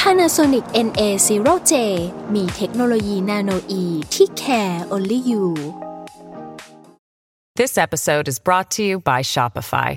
[0.00, 1.72] Panasonic NA0J
[2.34, 3.84] มีเทคโนโลยีนาโนอี
[4.14, 5.44] ที่ care only you
[7.60, 9.90] This episode is brought to you by Shopify.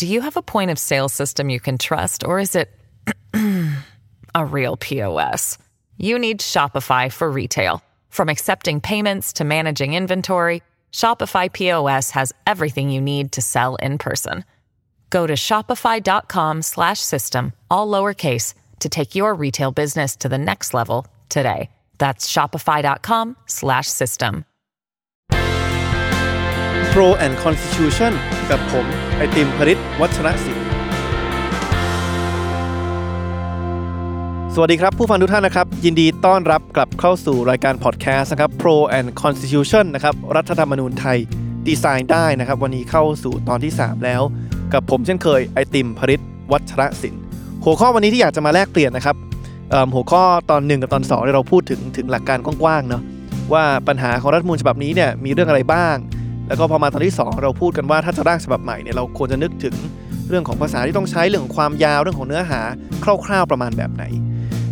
[0.00, 2.68] Do you have a point of sale system you can trust, or is it
[4.34, 5.58] a real POS?
[5.98, 7.74] You need Shopify for retail.
[8.08, 13.98] From accepting payments to managing inventory, Shopify POS has everything you need to sell in
[13.98, 14.44] person.
[15.09, 20.73] Go to shopify.com slash system, all lowercase to take your retail business to the next
[20.73, 21.69] level today.
[21.97, 24.45] That's shopify.com slash system.
[26.93, 28.11] Pro and Constitution
[28.49, 28.85] กับผม
[29.17, 30.65] ไอติมพริตวัชรศิลป์
[34.53, 41.17] สวัสดีครับ ผู้ฟังทุกท่านนะครับ ยินดีต้อนรับกลับเข้าสู่รายการพอดแคสต์นะครับ Pro and Constitution นะครับ รัฐธรรมนูญไทย
[41.67, 44.21] ดีไซน์ได้นะครับ วันนี้เข้าสู่ตอนที่ 3 แล้ว
[44.73, 47.21] กับผมเช่นเคยไอติมพริตวัชรศิลป์
[47.65, 49.15] หัวข้อวันนี้ที่อยากจะมาแลกเปลี่ยนนะครับ
[49.95, 53.01] หัวข้อตอนหนึ่งกับตอนสองเนี่เราพูดถึงถึงหลักการกว้างๆเนาะ
[53.53, 55.95] ว่าปัญหาของรัฐมนูญฉบับนี้เนี่ยมีเรื่องอะไรบ้าง
[56.47, 59.75] แล้วก็พอมาตอนที่ 2 เราพูดกันว่าถ้าจะร่างฉบับใหม่เนี่ยเราควรจะนึกถึง
[60.29, 62.61] เรื่องของภาษาที่ต้องใช้เรื่องของความยาวเรื่องของเนื้อหา
[63.25, 64.03] คร่าว ๆประมาณแบบไหน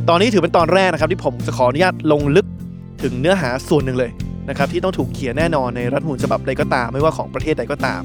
[0.10, 2.46] ตอนนี้ถือเป็นตอนแรกนะครับที่ผมจะขออนุญาตลงลึก
[3.04, 4.12] ถึงเนื้อหาส่วนหนึ่งเลย
[4.50, 8.02] นะครับที่ต้องถูกเขียนแน่นอนในรัฐมนูญฉบับใดก็ตาม ไม่ว่าของประเทศใดก็ตาม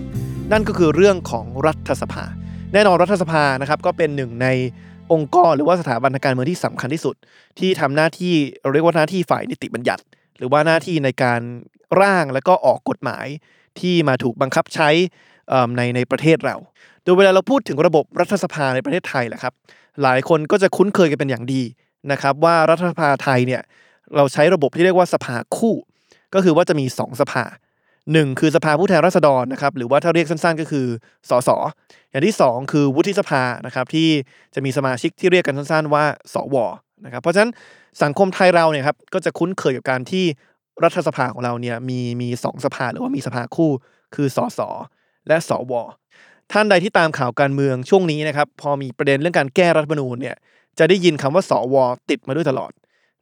[0.53, 2.25] นั่นก็คือเรื่องของรัฐสภา
[2.72, 4.48] แน่นอนรัฐสภานะครับก็เป็นหนึ่งใน
[5.12, 7.14] องค์กรหรือว่าสถาบันทางการเมืองที่สำคัญที่สุด
[7.58, 10.03] ที่ทำหน้าที่เราเรียกว่าหน้าที่ฝ่ายนิติบัญญัติ
[10.39, 11.41] หรือว่าหน้าที่ในการ
[12.00, 13.27] ร่างและก็ออกกฎหมาย
[13.80, 14.89] ที่มาถูกบังคับใช้
[15.77, 16.57] ในในประเทศเรา
[17.02, 19.52] โดยเวลาเราพูดถึงระบบรัฐสภาในประเทศไทยแหละครับ
[20.02, 21.62] หลายคนก็จะคุ้นเคยกันเป็นอย่างดี
[22.12, 23.62] นะครับว่ารัฐสภาไทยเนี่ย
[24.17, 25.74] เราใช้ระบบที่เรียกว่าสภาคู่
[26.35, 27.45] ก็คือว่าจะมี 2 สภา
[28.11, 30.86] 1คือสภาผู้แทนราษฎรนะครับหรือว่าถ้าเรียกสั้นๆ ก็คือ
[31.30, 31.51] สส
[32.11, 34.08] อย่างที่ 2 คือวุฒิสภานะครับที่
[34.55, 36.05] จะมีสมาชิกที่เรียกกันสั้น ๆ ว่า
[36.35, 36.57] สว
[37.05, 37.51] นะครับเพราะฉะนั้น
[38.02, 40.24] สังคมไทยเราเนี่ยครับก็จะคุ้นเคยกับการที่
[40.85, 43.70] รัฐสภาของเราเนี่ยมีมีสองสภาหรือว่ามีสภาคู่
[44.14, 44.61] คือสส
[45.29, 45.73] และสว
[46.52, 50.36] ท่านใดที่ตามข่าวการเมืองช่วงนี้นะครับพอมีประเด็นเรื่องการแก้รัฐธรรมนูญเนี่ย
[50.79, 51.77] จะได้ยินคำว่าสว
[52.11, 52.73] ติดมาด้วยตลอด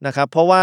[0.06, 0.62] นะครับเพราะว่า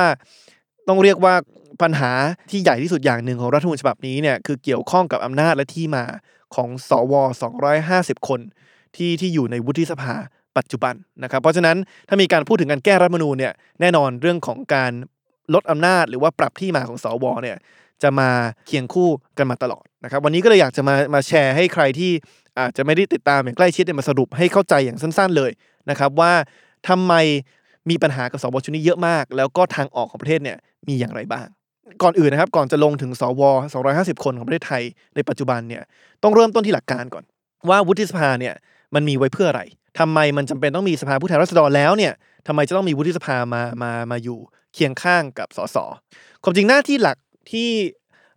[0.87, 1.33] ต้องเรียกว่า
[1.81, 2.11] ปัญหา
[2.49, 6.05] ที่ใหญ่ที่สุดอย่างหนึ่งของรัฐธรรมนูญฉบับนี้เนี่ยคือเกี่ยวข้องกับอำนาจและที่มา
[6.55, 7.13] ของสว
[7.71, 8.39] 250 คน
[8.95, 10.13] ที่ที่อยู่ในวุฒิสภา
[10.57, 11.77] ปัจจุบันนะครับ เพราะฉะนั้น
[12.07, 14.91] ถ้ามีการพูดถึงการแก้รัฐมนูญเนี่ยแน่นอนเรื่องของการ
[15.53, 17.57] ลดอำนาจหรือว่าปรับที่มาของสวเนี่ย
[18.03, 18.29] จะมา
[18.67, 22.11] เคียงคู่กันมาตลอดนะครับ วันนี้ก็เลยอยากจะมามาแชร์ให้ใครที่
[22.59, 25.51] อาจจะไม่ได้ติดตามอย่างใกล้ชิดเนี่ยมาสรุปให้เข้าใจอย่างสั้น ๆเลย
[25.89, 26.33] นะครับว่า
[26.87, 27.13] ทำไม
[27.89, 31.47] มีปัญหากับสวชุดนี้เยอะมาก แล้วก็ทางออกของประเทศเนี่ยมีอย่างไรบ้าง
[32.03, 33.41] ก่อนอื่นนะครับ ก่อนจะลงถึงสว
[33.83, 34.83] 250 คนของประเทศไทย
[35.15, 35.83] ในปัจจุบันเนี่ย
[36.23, 37.23] ต้องเริ่มต้นที่หลักการก่อน
[37.69, 38.53] ว่าวุฒิสภาเนี่ย
[38.95, 39.61] มันมีไว้เพื่ออะไร
[39.99, 42.13] ทำไมมันจำเป็นต้องมีสภาผู้แทนราษฎรแล้วเนี่ย
[42.47, 44.39] ทำไมจะต้องมีวุฒิสภามามามาอยู่
[44.73, 45.77] เคียงข้างกับสส
[46.43, 47.17] ความจริงหน้าที่หลัก
[47.51, 47.69] ที่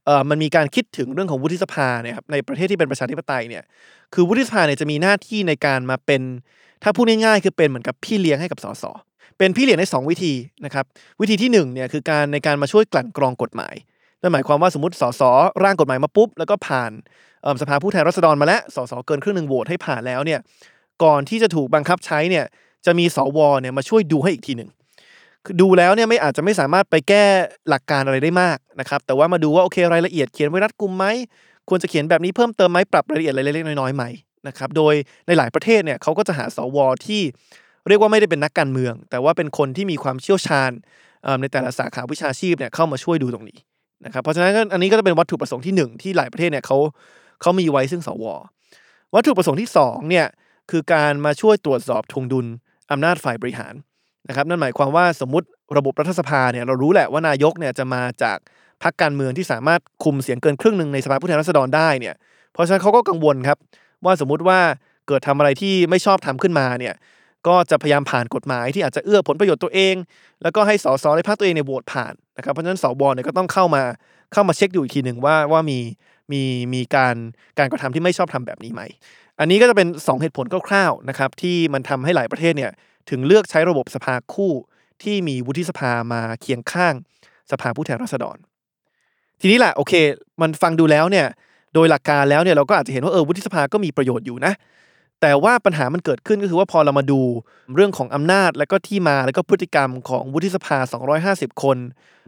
[0.05, 3.65] เอ่อมันมีการคิดถึงเรื่องของวุฒิสภาเนี่ยครับในประเทศที่เป็นประชาธิปไตยเนี่ย
[4.15, 6.23] คือวุฒิสภาเนี่ยจะมีหน้าที่ในการมาเป็น
[6.83, 8.85] ถ้าพูดง่ายๆคือเป็นเหมือนกับพี่เลี้ยงให้กับสส
[9.39, 10.33] เป็นพี่เลี้ยงในสองวิธี
[10.65, 10.85] นะครับ
[11.21, 13.75] วิธีที่หนึ่งเนี่ยคือการในการมาช่วยกลั่นกรองกฎหมาย
[14.21, 15.23] นั่นหมายความว่าสมมติสส
[15.65, 16.91] ร่างกฎหมายมาปุ๊บ แล้วก็ผ่าน
[17.61, 20.41] สภาผู้แทนราษฎรมาแล้วสสเกินครึ่งหนึ่งโหวตให้ผ่านแล้วเนี่ย
[21.03, 22.45] ก่อนที่จะถูกบังคับใช้เนี่ย
[22.87, 24.71] จะมีสวเนี่ยมาช่วยดูให้อีกทีหนึ่ง
[25.61, 27.25] ดูแล้วเนี่ยไม่อาจจะไม่สามารถไปแก้
[27.69, 31.07] หลักการอะไรได้มากนะครับแต่ว่ามาดูว่าโอเครายละเอียดเขียนไว้รัดกุมไหม
[31.69, 34.05] ควรจะเขียนแบบนี้เพิ่มเติมไหมปรับรายละเอียดอะไรเล็กๆน้อยๆไหม
[34.49, 34.95] นะครับโดย
[35.27, 37.23] ในหลายประเทศเนี่ยเขาก็จะหาสวที่
[37.89, 40.71] เรียกว่าไม่ได้เป็นนักการเมือง แต่ว่าเป็นคนที่มีความเชี่ยวชาญ
[41.41, 43.59] ในแต่ละสาขาวิชาชีพเนี่ยเข้ามาช่วยดูตรงนี้
[44.05, 46.79] นะครับเพราะฉะนั้นอันนี้ก็จะเป็นวัตถุประสงค์ที่หนึ่งที่หลายประเทศเนี่ยเขา
[47.41, 48.25] เขามีไว้ซึ่งสว
[49.15, 50.27] วัตถุประสงค์ที่สองเนี่ย
[50.71, 52.47] คือการมาช่วยตรวจสอบทวงดุล
[52.91, 53.75] อำนาจฝ่ายบริหาร
[54.29, 55.47] นะครับนั่นหมายความว่าสมมติ
[55.77, 58.39] ระบบรัฐสภาเนี่ยเรารู้แหละว่านายกเนี่ยจะมาจาก
[58.83, 62.15] พรรคการเมืองที่สามารถคุมเสียงเกินครึ่งหนึ่งในสภาผู้แทนราษฎรได้เนี่ย
[62.53, 63.59] เพราะฉะนั้นเขาก็กังวลครับ
[64.05, 64.59] ว่าสมมุติว่า
[65.09, 66.95] เกิดทำอะไรที่ไม่ชอบทำขึ้นมาเนี่ย
[67.49, 69.95] ก็จะพยายามผ่านกฎหมายที่อาจจะเอื้อผลประโยชน์ตัวเอง
[70.43, 73.83] แล้วก็ให้สสในพรรคตัวเองเนี่ยโหวตผ่านนะครับเพราะฉะนั้นสวเนี่ยก็ต้องเข้ามา
[74.33, 75.79] เข้ามาเช็คดูอีกทีหนึ่งว่าว่ามี
[76.33, 76.43] มี
[76.75, 77.17] มีการ
[77.59, 78.83] การกระทำที่ไม่ชอบทำแบบนี้ไหม
[79.41, 82.71] อันนี้ก็จะเป็น 2 เหตุผลคร่าวๆนะครับที่มันทำให้หลายประเทศเนี่ย
[83.11, 84.53] ถึงเลือกใช้ระบบสภาคู่
[85.03, 86.95] ที่มีวุฒิสภามาเคียงข้าง
[87.51, 88.37] สภาผู้แทนราษฎร
[89.41, 89.93] ทีนี้แหละโอเค
[90.41, 91.27] มันฟังดูแล้วเนี่ย
[91.75, 94.53] โดยหลักการแล้วเนี่ยเราก็อาจจะเห็นว่าเออวุฒิสภาก็มีประโยชน์อยู่นะ
[95.21, 97.21] แต่ว่าปัญหามันเกิดขึ้นก็คือว่าพอเรามาดู
[97.75, 100.79] เรื่องของอำนาจและก็ที่มาและก็พฤติกรรมของวุฒิสภา
[101.21, 101.77] 250 คน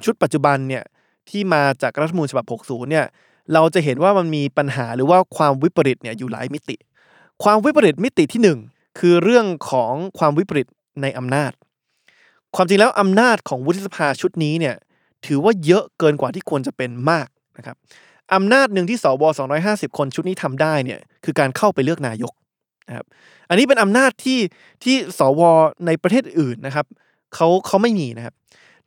[0.05, 0.85] ชุดปัจจุบันเนี่ย
[1.31, 3.07] ที่มาจากรัฐธรรมนูญฉบับ 60 เนี่ย
[3.53, 6.77] เราจะเห็นว่ามันมีปัญหาหรือว่าความวิปริตเนี่ยอยู่หลายมิติ
[7.43, 8.59] ความวิปริตมิติที่หนึ่ง
[8.99, 10.67] คือเรื่องของความวิปริต
[11.03, 11.53] ในอำนาจ
[12.55, 14.75] ความจริงแล้วอำนาจของวุฒิสภาชุดนี้เนี่ย
[15.27, 17.29] ถือว่าเยอะเกินกว่าที่ควรจะเป็นมาก
[17.59, 17.77] นะครับ
[18.35, 19.23] อำนาจหนึ่งที่สว
[19.61, 22.33] 250 คนชุดนี้ทำได้เนี่ยคือการเข้าไปเลือกนายก
[22.89, 23.07] นะครับ
[23.49, 24.39] อันนี้เป็นอำนาจที่
[24.85, 25.41] ที่สว
[25.87, 26.87] ในประเทศอื่นนะครับ
[27.35, 28.35] เขาเขาไม่มีนะครับ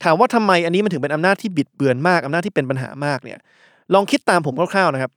[0.04, 3.40] ถามว่าทำไมอันนี้มันถึงเป็นอำนาจที่บิดเบือนมากอำนาจที่เป็นปัญหามากเนี่ย
[3.94, 5.12] ลองคิดตามผมคร่าวๆนะครับ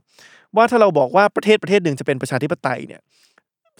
[0.56, 3.00] ว่าถ้าเราบอกว่าประเทศประเทศหนึ่งจะเป็นประชาธิปไตยเนี่ย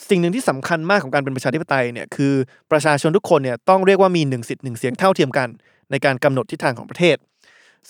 [0.08, 2.32] สิ่งหนึ่งที่สำคัญมากของการเป็นประชาธิปไตยเนี่ยคือ
[2.72, 5.48] ประชาชนทุกคนเนี่ยต้องเรียกว่ามีหนึ่งสิทธิ์หนึ่งเสียงเท่าเทียมกัน
[5.90, 7.16] ในการกำหนดทิศทางของประเทศ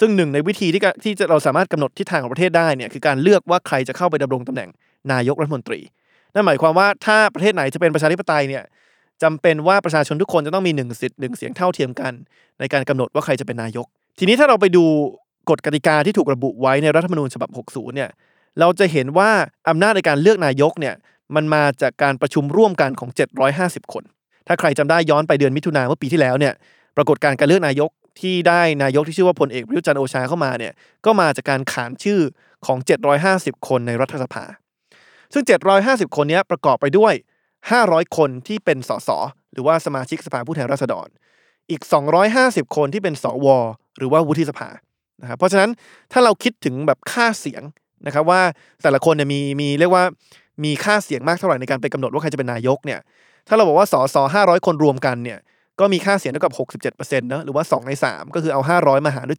[0.01, 4.71] ซึ่งหนึ่งในวิธีที่ที่จะเราสามารถกำหนดทิศทางของประเทศได้เนี่ยคือการเลือกว่าใครจะเข้าไปดำรงตำแหน่ง
[5.13, 5.81] นายกรัฐมนตรี
[6.39, 8.65] นั่นหมายความว่าถ้าประเทศไหนจะเป็นประชาธิปไตยเนี่ย
[9.23, 12.13] จำเป็นว่าประชาชนทุกคนจะต้องมีหนึ่งสิทธิ์หนึ่งเสียงเท่าเทียมกัน
[12.61, 13.87] ในการกำหนดว่าใครจะเป็นนายก
[14.19, 14.85] ทีนี้ถ้าเราไปดู
[15.51, 18.11] กฎกติกาที่ถูกระบุไว้ในรัฐธรรมนูญฉบับ 60 เนี่ย
[18.61, 19.31] เราจะเห็นว่า
[19.69, 20.95] อำนาจในการเลือกนายกเนี่ย
[21.35, 23.11] มันมาจากการประชุมร่วมกันของ
[23.53, 24.05] 750 คน
[24.47, 26.55] ถ้าใครจำได้ย้อนไปเดือนมิถุนาเมื่อปีที่แล้วเนี่ย
[26.97, 27.91] ปรากฏการการเลือกนายก
[28.21, 30.73] ที่ได้นายกที่ชื่อว่าพลเอกประยุทธ์จันทร์โอชาเข้ามาเนี่ย
[31.05, 32.21] ก็มาจากการขานชื่อ
[32.67, 32.79] ของ
[33.23, 34.45] 750 คนในรัฐสภา
[35.33, 35.45] ซึ่ง
[35.81, 37.15] 750 คนนี้ประกอบไปด้วย
[37.65, 39.11] 500 คนที่เป็นสส
[39.53, 41.09] หรือว่าสมาชิกสภาผู้แทนราษฎร
[41.71, 41.83] อีก
[42.29, 43.47] 250 คนที่เป็นสว
[43.99, 44.69] หรือว่าวุฒิสภา
[45.23, 45.71] นะครับเพราะฉะนั้น
[46.13, 47.63] ถ้าเราคิดถึงแบบค่าเสียง
[48.07, 48.41] นะครับว่า
[48.83, 50.05] แต่ละคนเนี่ยมีมีเรียกว่า
[50.65, 53.01] มีค่าเสียงมากเท่าไหร่ในการไปกำหนดว่าใครจะเป็นนายกเนี่ย
[53.49, 55.39] ถ้าเราบอกว่าสสห้าร้อยคนรวมกันเนี่ย
[55.81, 56.53] ก็มีค่าเสียงเท่ากับ
[56.95, 59.39] 67%นะหรือว่า 2 ใน 3 ก็คือเอา 500 มาหารด้วย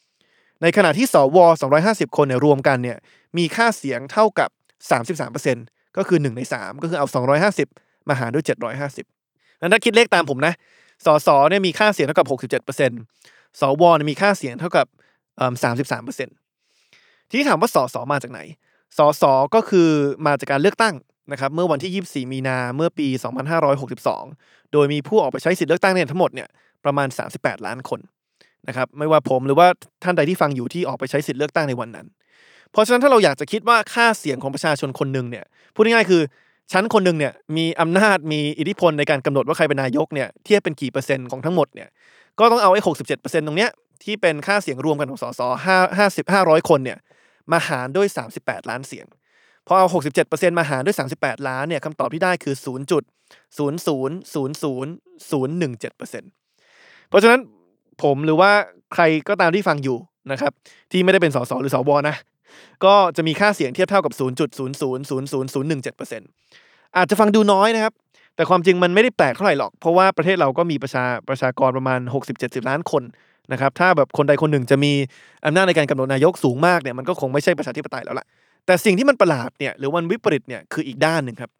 [0.00, 1.38] 750 ในขณะที่สว
[1.78, 2.98] 250 คนเนี่ยรวมกันเนี่ย
[3.38, 4.50] มีค่าเสียงเท่ากับ
[4.84, 7.06] 33%ก็คือ 1 ใน 3 ก็คือเอา
[7.56, 8.44] 250 มาหารด้วย
[9.02, 10.54] 750นั้นถ้าคิดเลขตามผมนะ
[11.06, 14.86] สสเนี่ยมีค่าเสียงเท่ากับ 67%สวเนี่ยมีค่าเสียงเท่ากับ
[15.64, 18.40] 33%ทีนี้ถามว่าสสมาจากไหน
[18.98, 19.24] สส
[19.54, 19.88] ก็คือ
[20.26, 20.94] มาจากการเลือกตั้ง
[21.32, 23.08] นะครับเมื่อวันที่ 24 มีนาเมื่อปี
[23.90, 26.48] 2562 โดยมีผู้ออกไปใช้สิทธิเลือกตั้งเนี่ยทั้งหมดเนี่ย
[26.84, 28.00] ประมาณ 38 ล้านคน
[28.68, 29.68] นะครับไม่ว่าผมหรือว่า
[30.02, 32.06] ท่านใดที่ฟังอยู่ที่ออกไปใช้สิทธิเลือกตั้งในวันนั้น
[32.72, 36.22] เพราะฉะนั้นถ้าเราอยากจะคิดว่าค่าเสียงของประชาชนคนหนึ่งเนี่ยพูดง่ายๆคือ
[36.72, 41.88] ชั้นคนหนึ่งเนี่ยมีอำนาจมีอิทธิพลในการกำหนดว่าใครเป็นนายกเนี่ยเทียบเป็นกี่เปอร์เซ็นต์ของทั้งหมดเนี่ย
[42.38, 43.70] ก็ต้องเอาไอ้หกสิบเจ็ดเปอร์เซ็นต์ตรงเนี้ย
[44.04, 46.98] ที่เป็นค่าเสียงรวมกันของสสห้าห้าสิบห้าร้อยคนเนี่ย
[47.52, 49.06] มาหารด้วยสามสิบแปดล้านเสียง
[49.66, 53.02] พอเอาหกสิบเจ็ดเปอร์เซ็นต์มาหารด้วยสามสิบแปดล้านเนี่ยคำตอบที่ได้คือศูนย์จุด
[53.58, 54.92] ศูนย์ศูนย์ศูนย์ศูนย์
[55.30, 56.30] ศูนย์หนึ่งเจ็ดเปอร์เซ็นต์
[57.08, 57.40] เพราะฉะนั้น
[58.02, 58.50] ผมหรือว่า
[58.94, 59.96] ใครก็ตามที่ฟังอยู่
[60.32, 60.52] นะครับ
[60.92, 62.16] ที่ไม่ได้เป็นสสหรือสวนะ
[62.84, 67.92] ก็จะมีค่าเสียงเทียบเท่ากับ 0.0000017%อาจจะฟังดูน้อยนะครับ
[68.36, 72.00] แต่ความจริงมันไม่ได้แปลกเท่าไหร่หรอก เพราะว่าประเทศเราก็มีประชาประชากรประมาณ
[72.34, 73.02] 60-70 ล้านคน
[73.52, 74.92] นะครับ ถ้าแบบคนใดคนหนึ่งจะมี
[75.46, 78.26] อำนาจในการกำหนดนายกสูงมากเนี่ยมันก็คงไม่ใช่ประชาธิปไตยแล้วล่ะ
[78.66, 81.50] แต่สิ่งที่มันประหลาดเนี่ยหรือวันวิปริตเนี่ยคืออีกด้านหนึ่งครับ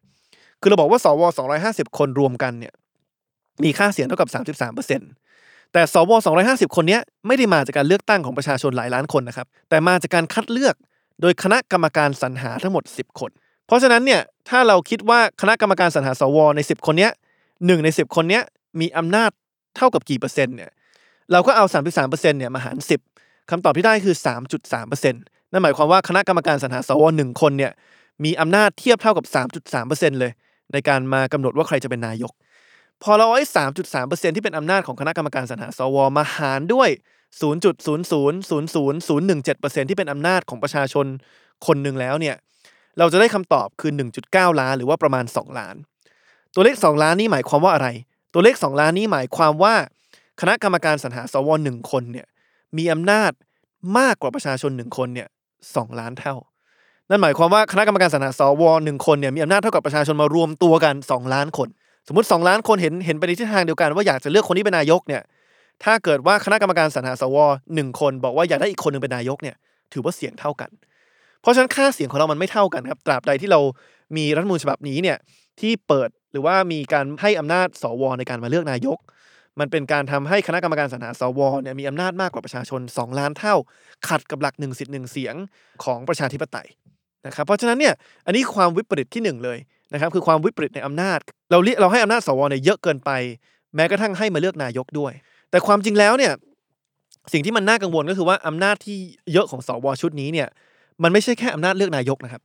[0.61, 1.23] คือเราบอกว่าสว
[1.61, 2.73] 250 คนรวมกันเนี่ย
[3.65, 4.29] มีค่าเสียงเท่ากับ
[4.75, 5.26] 33%
[5.73, 6.11] แต่สว
[6.45, 10.75] 250 คนนี้ไม่ได้มาจากการเลือกตั้งของประชาชนหลายล้านคนนะครับแต่มาจากการคัดเลือก
[11.21, 13.31] โดยคณะกรรมการสรรหาทั้งหมด 10 คน
[13.67, 17.09] เพราะฉะนั้นเนี่ยถ้าเราคิดว่าคณะกรรมการสรรหาสวใน 10 คนนี้
[17.67, 18.41] หนึ่งใน 10 คนนี้
[18.81, 19.31] มีอำนาจ
[19.77, 20.71] เท่ากับกี่เปอร์เซ็นต์เนี่ย
[21.33, 21.65] เราก็เอา
[21.97, 22.77] 33%เนี่ยมาหาร
[23.13, 24.17] 10คำตอบที่ได้คือ
[24.65, 27.73] 3.3%นั่นหมายความว่าคณะกรรมการสรรหาสวหนึ่งคนเนี่ย
[28.25, 29.25] มีอำนาจเทียบเท่ากับ
[29.73, 30.33] 3.3%เลย
[30.73, 32.33] ในการมากำหนดว่าใครจะเป็นนายก
[33.03, 33.45] พอเราไอ้
[33.91, 36.89] 3.3%ที่เป็นอำนาจของคณะกรรมการสรรหาสวมาหารด้วย
[37.41, 41.07] 0.0000017%ที่เป็นอำนาจของประชาชน
[41.67, 42.37] คนหนึ่งแล้วเนี่ย
[42.99, 43.93] เราจะได้คำตอบคือ
[44.27, 45.77] 1.9ล้านหรือว่าประมาณ2ล้าน
[46.55, 47.89] ตัวเลข2ล้านนี้หมายความว่าอะไร
[48.35, 49.75] ตัวเลข2ล้านนี้หมายความว่า
[50.41, 52.27] คณะกรรมการสรรหาสวหนึ่งคนเนี่ย
[52.79, 53.33] มีอำนาจ
[53.99, 55.29] มากกว่าประชาชนหนึ่งคนเนี่ย
[55.77, 56.35] สองล้านเท่า
[57.09, 61.69] นั่นหมายความว่าคณะกรรมการสรรหาสวหนึ่งคนเนี่ยมีอำนาจเท่ากับประชาชนมารวมตัวกัน2ล้านคน
[62.07, 65.23] สมมติ 2 ล้านคนเห็นเห็นไปในทิศทางเดียวกัน ว่าอยากจะเลือกคนที่เป็นนายกเนี่ย
[65.85, 67.37] ถ้าเกิดว่าคณะกรรมการสรรหาสว
[67.75, 69.57] หนึ่งคนบอกว่าอยากได้อีกคนหนึ่งเป็นนายกเนี่ย
[69.93, 70.71] ถือว่าเสียงเท่ากัน
[71.41, 73.61] เพราะฉะนั้นค่าเสียงของเรามันไม่เท่ากันครับ ตราบใดที่เรา
[74.17, 75.19] มีรัฐมนูญฉบับนี้เนี่ย
[75.61, 78.99] ที่เปิดหรือว่ามีการให้อำนาจสวในการมาเลือกนายก
[79.61, 83.55] มันเป็นการทำให้คณะกรรมการสรรหาสวเนี่ยมีอำนาจมากกว่าประชาชน 2 ล้านเท่า
[84.09, 85.35] ขัดกับหลักหนึ่งสิทธิ์หนึ่งเสียง
[85.85, 86.69] ของประชาธิปไตย
[87.27, 87.95] นะครับเพราะฉะนั้นเนี่ย
[88.27, 89.59] อันนี้ความวิปริตที่หนึ่งเลย
[89.93, 91.19] นะครับคือความวิปริตในอำนาจ
[91.51, 93.11] เราเรียกเราให้อำนาจสวเนี่ยเยอะเกินไป
[93.75, 95.13] แม้กระทั่งให้มาเลือกนายกด้วย
[95.51, 96.33] แต่ความจริงแล้วเนี่ย
[97.33, 98.97] สิ่งที่มันน่ากังวลก็คือว่าอำนาจที่
[99.33, 100.49] เยอะของสวชุดนี้เนี่ย
[101.03, 102.43] มันไม่ใช่แค่อำนาจเลือกนายกนะครับ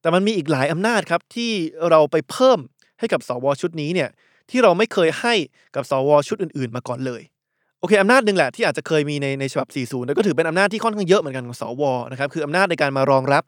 [0.00, 1.50] แต่มันมีอีกหลายอำนาจครับที่
[1.90, 2.58] เราไปเพิ่ม
[2.98, 4.08] ให้กับสวชุดนี้เนี่ย
[4.50, 5.34] ที่เราไม่เคยให้
[5.74, 7.22] กับสวชุดอื่น ๆ มาก่อนเลย
[7.80, 13.42] โอเคอำนาจหนึ่งแหละที่อาจจะเคยมีในในฉบับ 40 แล้วก็ถือเป็นอำนาจที่ค่อนข้างเยอะเหมือนกันของสวนะครับคืออำนาจในการมารองรับ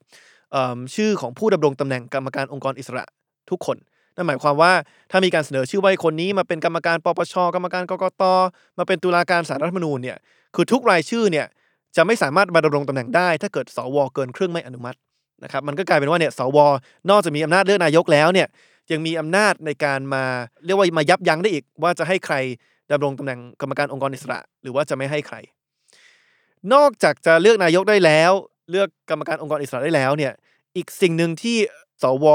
[0.94, 3.04] ชื่อของผู้ดำรงตำแหน่งกรรมการองค์กรอิสระ
[3.50, 3.76] ทุกคน
[4.16, 4.72] นั่นหมายความว่า
[5.10, 8.22] ถ้ามีการเสนอชื่อว่าคนนี้มาเป็นกรรมการปปชกรรมการกกต
[8.78, 10.16] มาเป็นตุลาการศาลรัฐมนูญเนี่ย
[10.54, 11.46] คือทุกรายชื่อเนี่ย
[11.96, 14.98] จะไม่สามารถมาดำรงตำแหน่งได้ ถ้าเกิดสวเกินครึ่งไม่อนุมัติ
[15.44, 16.58] นะครับมันก็กลายเป็นว่าเนี่ยสว
[17.10, 18.48] นอกจากมีอำนาจเลือกนายกแล้วเนี่ย
[18.92, 20.24] ยังมีอำนาจในการมา
[20.64, 22.34] เรียกว่ามายับยั้งได้อีก ว่าจะให้ใคร
[22.90, 25.36] ดำรงตำแหน่งกรรมการองค์กรอิสระ หรือว่าจะไม่ให้ใคร
[26.74, 28.32] นอกจากจะเลือกนายกได้แล้ว
[28.70, 30.32] เลือกกรรมการองค์กรอิสระได้แล้วเนี่ย
[30.76, 31.56] อีกสิ่งหนึ่งที่
[32.02, 32.26] สว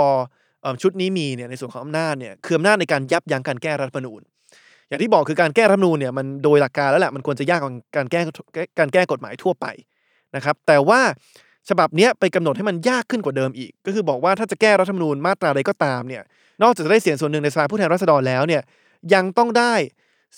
[0.82, 4.22] ชุดนี้มีเนี่ยในส่วนของอำนาจเนี่ยคืออำนาจในการยับยั้งการแก้รัฐธรรมนูญ
[4.88, 8.22] อย่างที่บอกคือการแก้รัฐธรรมนูญเนี่ยมันโดยหลักการแล้วแหละมันควรจะยากกว่าการแก้
[8.80, 9.66] การแก้กฎหมายทั่วไป
[10.36, 11.02] นะครับแต่ว่า
[11.70, 16.24] ฉบับนี้ไปกำหนดให้มันยากขึ้นกว่าเดิมอีก ก็คือบอกว่าถ้าจะแก้รัฐธรรมนูญมาตราใดก็ตามเนี่ย
[16.64, 18.62] นอกจากจะได้เสียงส่วนหนึ่งในสภาผู้แทนราษฎรแล้วเนี่ย
[19.14, 19.74] ยังต้องได้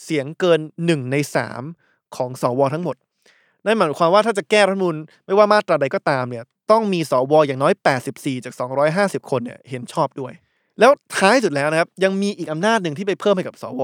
[0.04, 1.62] เสียงเกินหนึ่งในสาม
[2.16, 2.96] ของสวทั้งหมด
[3.66, 4.96] นั่นหมายความว่าถ้าจะแก้รัฐมนูญ
[5.26, 7.74] ไม่ว่ามาตราใดก็ตามเนี่ยต้องมีสวอย่างน้อย
[8.10, 8.54] 84 จาก
[8.92, 10.34] 250 คนเนี่ยเห็นชอบด้วย
[10.80, 13.82] แล้วท้ายสุดแล้วนะครับยังมีอีกอำนาจหนึ่งที่ไปเพิ่มให้กับสว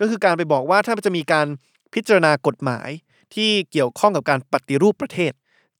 [0.00, 1.46] ก็คือการไปบอกว่าถ้าจะมีการ
[1.94, 2.88] พิจารณากฎหมาย
[3.34, 5.32] ที่เกี่ยวข้องกับการปฏิรูปประเทศ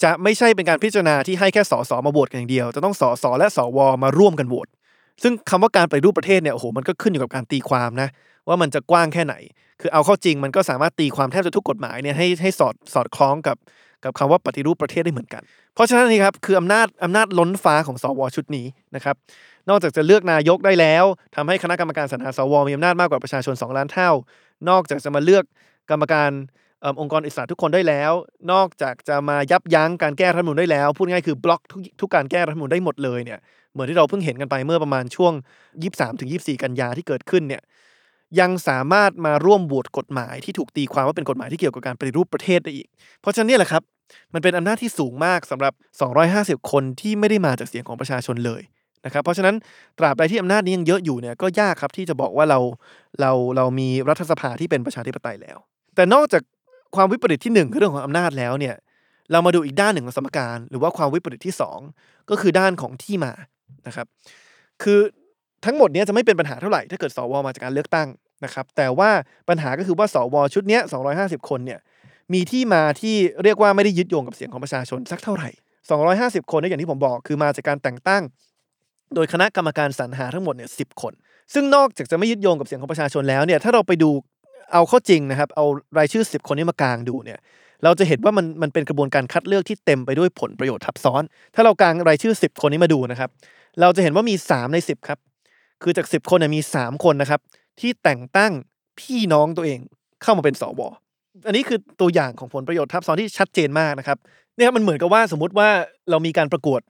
[0.03, 4.69] จะไม่ใช่เป็นการพิจารณาที่ให้แค่สสมาโหวตกันอย่างเดียว จะต้องสสและสวมาร่วมกันโหวต
[5.23, 8.09] ซึ่งคำว่าการปฏิรูปประเทศเนี่ยโอ้โหมันก็ขึ้นอยู่กับการตีความนะ
[8.49, 9.35] ว่ามันจะกว้างแค่ไหน
[9.81, 13.57] คือเอาเข้าจริงมันก็สามารถตีความแทบจะทุกกฎหมายเนี่ยให้ให้สอดสอดคล้องกับ
[14.05, 15.43] กับคำว่าปฏิรูปประเทศได้เหมือนกัน
[15.75, 19.17] เพราะฉะนั้นนี่ครับคืออำนาจอำนาจล้นฟ้าของสวชุดนี้นะครับ
[19.69, 21.05] นอกจากจะเลือกนายกได้แล้ว
[21.37, 24.11] ทำให้คณะกรรมการสรรหาสวมีอำนาจมากกว่าประชาชน 2 ล้านเท่า
[24.69, 25.45] นอกจากจะมาเลือก
[25.91, 26.31] กรรมการ
[26.85, 28.13] อองค์กรอิสระทุกคนได้แล้ว
[28.53, 33.39] นอกจากจะมายับยั้งการแก้รัฐธรรมนูญได้แล้ว พูดง่ายคือบล็อกทุกทุกการแก้รัฐธรรมนูญได้หมดเลยเนี่ย
[33.73, 35.33] เหมือนที่เราเพิ่งเห็นกันไปเมื่อประมาณช่วง
[35.77, 37.63] 23ถึง24 กันยาที่เกิดขึ้นเนี่ย
[38.41, 42.89] ยังสามารถมาร่วมโหวตกฎหมายที่ถูกตีความว่าเป็นกฎหมายที่เกี่ยวกับการปฏิรูปประเทศได้อีก
[43.21, 43.83] เพราะฉะนั้นเนี่ยแหละครับ
[44.35, 45.73] มันเป็นอำนาจที่สูงมากสำหรับ
[46.63, 48.63] 250 คนที่ไม่ได้มาจากเสียงของประชาชนเลย
[49.05, 49.55] นะครับ เพราะฉะนั้น
[49.99, 52.59] ตราบใดที่อำนาจนี้ยังเยอะอยู่เนี่ยก็ยากครับที่จะบอกว่าเรา
[53.21, 55.59] เราเรามีรัฐสภาที่เป็นประชาธิปไตยแล้ว
[55.95, 56.43] แต่นอกจาก
[56.97, 58.75] ความวิปริตที่หนึ่งคือเรื่องของอำนาจแล้วเนี่ย
[59.33, 61.79] เรามาดูอีกด้านหนึ่งของสมการ หรือว่าความวิปริตที่สอง
[62.31, 63.33] ก็คือด้านของที่มา
[63.87, 64.07] นะครับ
[64.83, 65.01] คือ
[65.65, 68.09] ทั้งหมดนี้จะไม่เป็นปัญหาเท่าไหร่ถ้าเกิดสวมาจากการเลือกตั้ง
[68.45, 69.11] นะครับ แต่ว่า
[69.49, 70.81] ปัญหาก็คือว่าสวชุดนี้ย
[71.17, 71.79] 250 คนเนี่ย
[72.33, 75.49] มีที่มาที่เรียกว่าไม่ได้ยึดโยงกับเสียงของประชาชนสักเท่าไหร่
[76.43, 78.23] 250 คนเนี่ยอย่างที่ผมบอกคือมาจากการแต่งตั้ง
[79.15, 81.13] โดยคณะกรรมการสรรหาทั้งหมดเนี่ยสิคน
[81.55, 84.11] ซึ่งนอกจากจะไม่ยึดโยงกับเสียงของประชาชนแล้วเนี่ยถ้าเราไปดู
[84.73, 85.65] เอาข้าจริงนะครับเอา
[85.99, 87.39] รายชื่อ 10 คนนี้มากางดูเนี่ย
[87.85, 91.23] เราจะเห็นว่ามันมันเป็นกระบวนการคัดเลือกที่เต็มไปด้วยผลประโยชน์ทับซ้อน
[91.55, 93.31] ถ้าเรากางรายชื่อ 10 คนนี้มาดูนะครับ
[93.81, 95.19] เราจะเห็นว่ามี 3 ใน 10 ครับ
[95.83, 97.41] คือจาก 10 คนเนี่ยมี 3 คนนะครับ
[97.81, 98.53] ที่แต่งตั้ง
[99.01, 99.79] พี่น้องตัวเอง
[100.23, 100.81] เข้ามาเป็นสว
[101.47, 104.19] อันนี้คือตัวอย่างของผลประโยชน์ทับซ้อนที่ชัดเจนมากนะครับ
[104.57, 105.69] เนี่ยครับมันเหมือนกับว่าสมมุติว่า
[106.11, 106.81] เรามีการประกวด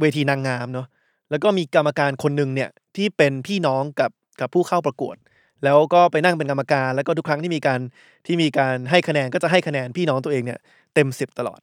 [0.00, 0.86] เวทีนางงามเนาะ
[1.30, 5.16] แล้วก็มีกรรมการคนหนึ่งเนี่ยที่เป็นพี่น้องกับกับผู้เข้าประกวด
[5.64, 7.80] แล้วก็ไปนั่งเป็นกรรมการ แล้วก็ทุกครั้งที่มีการ
[8.26, 10.58] ที่มีการให้คะแนนก็จะให้คะแนนพี่น้องตัวเองเนี่ย
[10.94, 11.60] เต็มสิบตลอด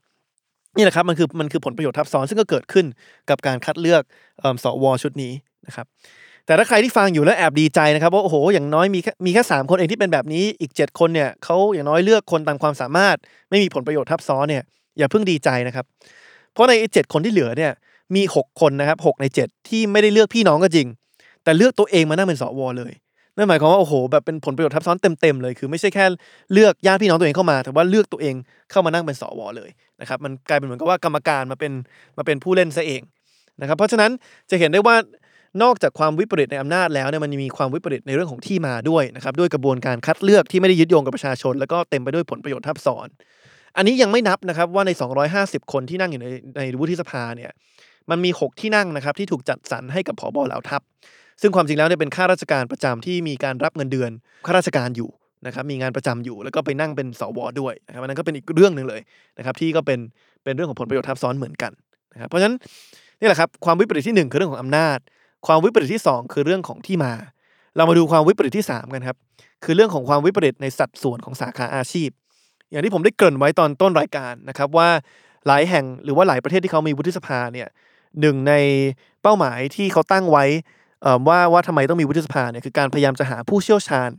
[0.77, 2.85] นี่แหละครับมันคือมันคือผลประโยชน์ทับซ้อนซึ่งก็เกิดขึ้น
[3.29, 4.03] กับการคัดเลือก
[4.63, 5.33] สวชุดนี้
[5.67, 5.85] นะครับ
[6.45, 13.17] แต่ถ้าใครที่ฟังอยู่แล้วแอบดีใจนะครับว่าโอ้โหอย่างน้อยมีแค่มีแค่สามคนเองที่เป็นแบบนี้อีก 7 คนเนี่ยเขาอย่างน้อยเลือกคนตามความสามารถ
[13.49, 14.63] ไม่มีผลประโยชน์ทับซ้อนเนี่ย
[14.97, 15.85] อย่าเพิ่งดีใจนะครับ
[16.53, 17.71] เพราะในเจ็ดคนที่เหลือเนี่ย
[18.15, 20.87] มี 6 คนนะครับหกใน 7 ที่ไม่ได้เลือกพี่น้องก็จริง
[21.43, 22.93] แต่เลือกตัวเองมานั่งเป็นสวเลย
[23.35, 26.05] นั่นหมายความว่าโอ้โหแบบเป็นผลประโยชน์ทับซ้อนเต็มๆเลยคือไม่ใช่แค่
[26.53, 28.35] เลือกญาติพี่น้องตัวเองเข้ามา แต่ว่าเลือกตัวเอง
[28.71, 29.69] เข้ามานั่งเป็นสวเลย
[30.01, 31.71] นะครับมันกลายเป็นเหมือนกับว่ากรรมการมาเป็น
[32.17, 33.01] มาเป็นผู้เล่นซะเอง
[33.61, 34.11] นะครับเพราะฉะนั้น
[34.49, 34.95] จะเห็นได้ว่า
[35.63, 43.07] นอกจากความวิปริตในอำนาจแล้วเนี่ยมันมีความวิปริตในเรื่องของที่มาด้วยนะครับด้วยกระบวนการคัดเลือกที่ไม่ได้ยึดโยงกับประชาชน แล้วก็เต็มไปด้วยผลประโยชน์ทับซ้อน
[43.77, 44.91] อันนี้ยังไม่นับนะครับว่าใน
[45.31, 46.27] 250 คนที่นั่งอยู่ใน
[46.57, 47.51] ในวุฒิสภาเนี่ย
[48.09, 50.81] มันมี 6 ที่นั่งนะครับที่ถูกจัดสรรให้กับผอบเหล่าทัพ
[51.41, 54.11] ซึ่งความจริงแล้วเนี่ยเป็นข้าราชการประจำที่มีการรับเงินเดือน
[54.47, 55.09] ข้าราชการอยู่
[55.45, 59.01] นะครับมีงานประจำอยู่แล้วก็ไปนั่งเป็นสวด้วยนะครับอันนั้นก็เป็นอีกเรื่องหนึ่งเลย
[59.37, 59.99] นะครับที่ก็เป็น
[60.43, 61.71] เป็นเรื่องของผลประโยชน์ทับซ้อนเหมือนกัน
[62.13, 62.55] นะครับเพราะฉะนั้น
[63.19, 64.99] นี่แหละครับความวิปริตที่หนึ่งคือเรื่องของอำนาจ
[65.47, 67.13] ความวิปริตที่สองคือเรื่องของที่มา
[67.75, 69.17] เรามาดูความวิปริตที่สามกันครับ
[69.63, 72.09] คือเรื่องของความวิปริตในสัดส่วนของสาขาอาชีพ
[72.71, 74.89] อย่างที่ผมได้เกริ่นไว้ตอนต้นรายการนะครับว่า
[75.47, 77.67] หลายแห่งหรือว่าหลายประเทศที่เขามีวุฒิสภาเนี่ย
[78.21, 78.53] หนึ่งใน
[79.21, 80.45] เป้าหมายที่เขาตั้งไว้
[81.27, 84.09] ว่าว่าทำไมต้องมีวุฒิสภาเนี่ยคือการพยายามจะหาผู้เชี่ยวชาญ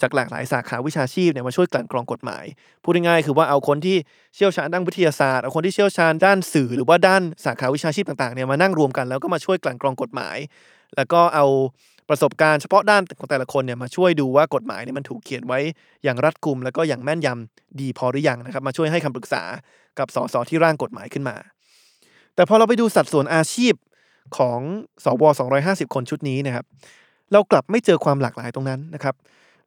[0.00, 2.44] จากหลากหลายสาขาวิชาชีพเนี่ยมาช่วยกลั่นกรองกฎหมาย
[2.82, 3.96] พูดง่ายๆคือว่าเอาคนที่
[4.34, 10.36] เชี่ยวชาญด้านวิทยาศาสตร์เอาคนที่เชี่ยวชาญด้านสื่อหรือว่าด้านสาขาวิชาชีพต่างๆเนี่ยมานั่งรวมกันแล้วก็มาช่วยกลั่นกรองกฎหมาย
[10.96, 11.46] แล้วก็เอา
[12.08, 15.60] ประสบการณ์เฉพาะด้านของแต่ละคนเนี่ยมาช่วยดูว่ากฎหมายเนี่ยมันถูกเขียนไว้
[16.04, 19.42] อย่างรัดกุม แล้วก็อย่างแม่นยำดีพอหรือยังนะครับมาช่วยให้คำปรึกษา
[19.98, 21.36] กับสสที่ร่างกฎหมายขึ้นมา
[22.34, 23.72] แต่พอเราไปดูสัดส่วนอาชีพ
[24.36, 24.60] ของ
[25.04, 25.22] สว
[25.58, 26.64] 250 คนชุดนี้นะครับ
[27.32, 29.14] เรากลับไม่เจอความหลากหลายตรงนั้นนะครับ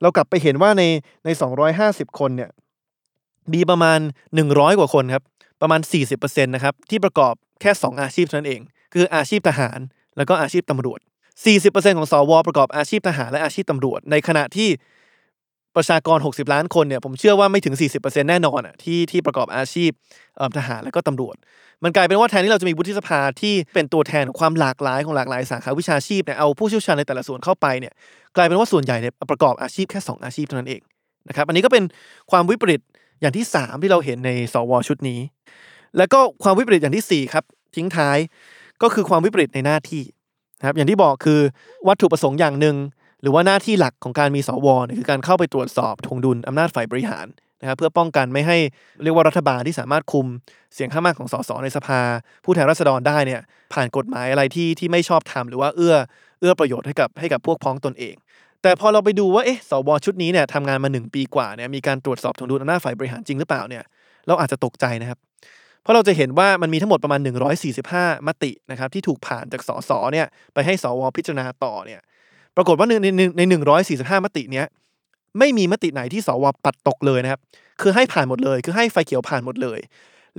[0.01, 0.83] เรากลับไปเห็นว่าใน
[1.25, 1.29] ใน
[1.73, 2.49] 250 คนเนี่ย
[3.53, 3.99] มีประมาณ
[4.39, 5.23] 100 กว่าคนครับ
[5.61, 5.81] ประมาณ
[6.13, 8.61] 40%นะครับที่ประกอบแค่ 2 อาชีพเท่านั้นเอง
[8.93, 9.79] คืออาชีพทหาร
[10.17, 10.99] แล้วก็อาชีพตำรวจ
[11.49, 14.69] 40%ของสวประกอบอาชีพทหารและอาชีพตำรวจ ในขณะที่
[15.75, 19.91] ประชากร 60 ล้านคนเนี่ยผมเชื่อว่าไม่ถึง 40%แน่นอนอะที่ที่ประกอบอาชีพ
[20.57, 21.35] ทหารและก็ตำรวจ
[21.83, 27.93] มันกลายเป็นว่าแทนที่เราจะมีวุฒิสภาที่เป็นตัวแทนของความหลากหลายของหลากหลายสาขาวิชาชีพเนี่ยเอาผู้เชี่ยวชาญในแต่ละส่วนเข้าไปเนี่ย
[28.35, 30.81] กลายเป็นว่าส่วนใหญ่เนี่ยประกอบอาชีพแค่ 2 อาชีพเท่านั้นเอง
[31.27, 31.83] นะครับอันนี้ก็เป็น
[32.31, 32.81] ความวิปริต
[33.21, 35.19] อย่างที่ 3 ที่เราเห็นในสวชุดนี้
[35.97, 37.43] แล้วก็ความวิปริตอย่างที่4ครับ
[37.75, 38.17] ทิ้งท้าย
[38.81, 40.03] ก็คือความวิปริตในหน้าที่
[40.59, 41.39] นะครับอย่างที่บอกคือ
[41.87, 42.75] วัตถุประสงค์อย่างหนึ่ง
[43.21, 47.25] หรือว่าหน้าที่หลักของการมีสวเนี่ยคือการเข้าไปตรวจสอบทวงดุลอำนาจฝ่ายบริหาร
[47.65, 48.57] นะครับเพื่อป้องกันไม่ให้
[49.03, 50.25] เรียกว่ารัฐบาลที่สามารถคุม
[50.73, 51.99] เสียงข้างมากของสสในสภา
[52.43, 53.41] ผู้แทนราษฎรได้เนี่ย
[53.73, 55.95] ผ่านกฎหมายอะไรที่ที่ไม่ชอบทำหรือว่าเอื้อ
[56.39, 58.15] เอื้อประโยชน์ให้กับให้กับพวกพ้องตนเอง
[58.61, 63.83] แต่พอเราไปดูว่าเอ๊ะสวชุดนี้เนี่ยทำงานมา 1 ปีกว่าเนี่ยมีการตรวจสอบทวงดุลอำนาจฝ่ายบริหารจริงหรือเปล่าเนี่ย
[64.27, 65.19] เราอาจจะตกใจนะครับ
[65.81, 67.19] เพราะเราจะเห็นว่ามันมีทั้งหมดประมาณ
[67.73, 71.99] 145 มตินะครับที่ถูกผ่านจากสสเนี่ยไปให้สวพิจารณาต่อเนี่ย
[72.55, 74.65] ปรากฏว่าในในในหนึ่งร้อยสี่สิบห้ามติเนี้ย
[75.39, 77.39] ไม่มีมติไหนที่สวปัดตกเลยนะครับ
[77.81, 79.79] คือให้ผ่านหมดเลย คือให้ไฟเขียวผ่านหมดเลย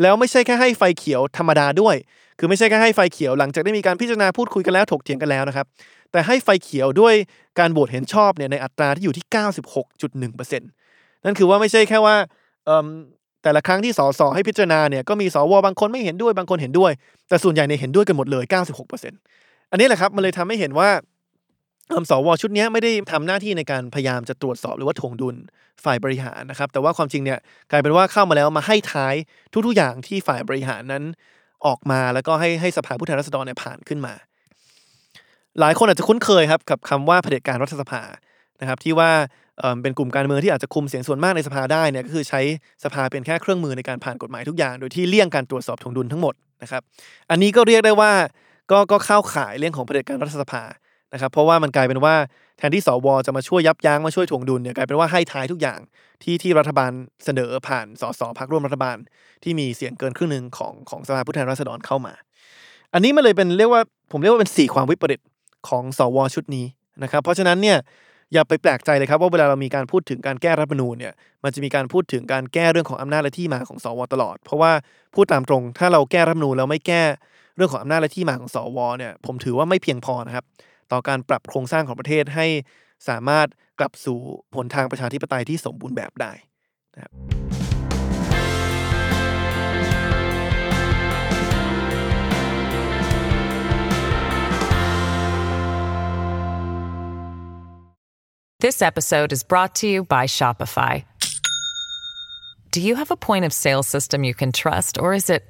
[0.02, 1.96] แล้วไม่ใช่แค่ให้ไฟเขียวธรรมดาด้วย
[2.38, 5.66] คือไม่ใช่แค่ให้ไฟเขียวหลังจากได้มีการพิจารณาพูดคุยกันแล้วถกเถียงกันแล้วนะครับ
[6.12, 7.14] แต่ให้ไฟเขียวด้วย
[7.58, 9.26] การโหวตเห็นชอบเนี่ยในอัตราที่อยู่ที่
[9.90, 12.16] 96.1%นั่นคือว่าไม่ใช่แค่ว่า
[13.42, 16.92] แต่ละครั้งที่สสให้พิจารณาเนี่ยก็มีสวบางคนไม่เห็นด้วยบางคนเห็นด้วย
[17.28, 18.44] แต่ส่วนใหญ่เนี่ยเห็นด้วยกันหมดเลย
[19.08, 20.88] 96%อันนี้แหละครับมันเลยทำให้เห็นว่า
[22.10, 25.36] สวชุดนี้ไม่ได้ทำหน้าที่ในการพยายามจะตรวจสอบหรือว่าถ่วงดุล
[25.84, 27.38] ฝ่ายบริหารนะครับ แต่ว่าความจริงเนี่ย
[27.70, 29.14] กลายเป็นว่าเข้ามาแล้วมาให้ท้าย
[29.66, 31.04] ทุกๆอย่างที่ฝ่ายบริหารนั้น
[31.66, 34.14] ออกมาแล้วก็ให้ให้สภาผู้แทนราษฎรเนี่ยผ่านขึ้นมา
[35.60, 38.02] หลายคนอาจจะคุ้นเคยครับกับคำว่าเผด็จการรัฐสภา
[38.60, 39.10] นะครับที่ว่า
[39.58, 42.40] เอิ่มเป็นกลุ่มการเมืองที่อาจจะคุมเสียงส่วนมากในสภาได้เนี่ยก็คือใช้
[42.84, 46.82] สภาเป็นแค่เครื่องมือในการผ่านกฎหมายทุกอย่าง โดยที่เลี่ยงการตรวจสอบถ่วงดุลทั้งหมดนะครับ
[47.30, 48.12] อันนี้ก็เรียกได้ว่า
[48.70, 50.62] ก็ก็เข้าข่ายเรื่องของเผด็จการรัฐสภา
[51.12, 52.14] นะครับเพราะว่ามันกลายเป็นว่า
[52.58, 55.80] แทนที่สวจะมาช่วยยับยั้งมาช่วยถ่วงดุลเนี่ยกลายเป็นว่าให้ท้ายทุกอย่าง
[56.23, 56.90] ที่ที่รัฐบาล
[57.25, 58.97] เสนอผ่านสสพักร่วมรัฐบาล
[59.42, 62.14] ที่มีเสียงเกินครึ่งหนึ่งของของสภาผู้แทนราษฎรเข้ามา
[62.95, 65.21] อันนี้มันเลยเป็นเรียกว่าผมเรียกว่าเป็นสีความวิปริต
[65.69, 66.66] ของสวชุดนี้
[67.02, 67.78] นะครับเพราะฉะนั้นเนี่ย
[68.32, 71.12] อย่าไปแปลกใจเลยครับว่าเวลาเรามีการพูดถึงการแก้รัฐมนูญเนี่ย
[71.45, 74.73] มันจะมีการพูดถึงการแก้เรื่องของอำนาจและที่มาของสวตลอด เพราะว่า
[75.14, 77.02] พูดตามตรง ถ้าเราแก้รัฐมนูญแล้วไม่แก้
[77.56, 80.45] เรื่องของอำนาจและที่มาของสวเนี่ยผมถือว่าไม่เพียงพอนะครับ
[80.92, 82.46] ต่อการปรับโครงสร้างของประเทศให้
[83.08, 84.18] สามารถกลับสู่
[84.56, 86.32] หนทางประชาธิปไตยที่สมบูรณ์แบบได้
[86.94, 87.12] นะครับ
[98.58, 101.04] This episode is brought to you by Shopify.
[102.72, 105.42] Do you have a point of sale system you can trust, or is it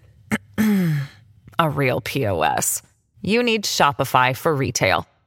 [1.59, 2.83] a real POS?
[3.23, 5.07] You need Shopify for retail.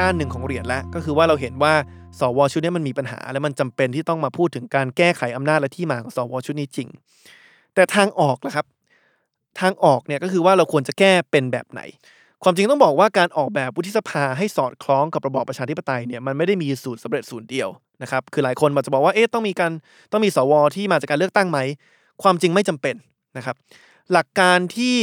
[0.00, 1.74] ด้านหนึ่งของเหรียญแล้วก็คือว่าเราเห็นว่า
[2.20, 6.88] สวชุดนี้มันมีปัญหา และมันจำเป็นที่ต้องมาพูดถึงการแก้ไขอำนาจและที่มาของสวชุดนี้จริง
[7.74, 8.66] แต่ทางออกละครับ
[9.60, 11.80] ทางออกเนี่ยก็คือว่าเราควรจะแก้เป็นแบบไหน
[12.42, 17.68] ความจริงต้องบอกว่าการออกแบบวุฒิสภาให้สอดคล้องกับระบอบประชาธิปไตยเนี่ยมันไม่ได้มีสูตรสำเร็จสูตรเดียว
[18.02, 19.72] นะครับคือหลายคนอาจจะบอกว่าเอ๊ะต้องมีการ
[20.12, 21.58] ต้องมีสวที่มาจากการเลือกตั้งไหม
[22.22, 22.96] ความจริงไม่จำเป็น
[23.36, 23.56] นะครับ
[24.12, 24.96] หลักการที่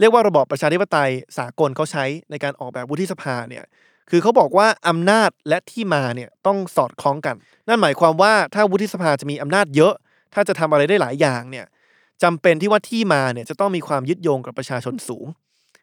[0.00, 3.64] เรียกว่าระบอบประชาธิปไตยสากลเขาใช้ในการออกแบบวุฒิสภาเนี่ย
[4.10, 7.34] คือเขาบอกว่าอำนาจและที่มาเนี่ยต้องสอดคล้องกัน
[7.68, 9.94] นั่นหมายความว่าถ้าวุฒิสภาจะมีอำนาจเยอะ
[10.34, 11.66] ถ้าจะทำอะไรได้หลายอย่างเนี่ย
[12.22, 15.26] จำเป็นที่ว่าที่มาเนี่ยจะต้องมีความยึดโยงกับประชาชนสูง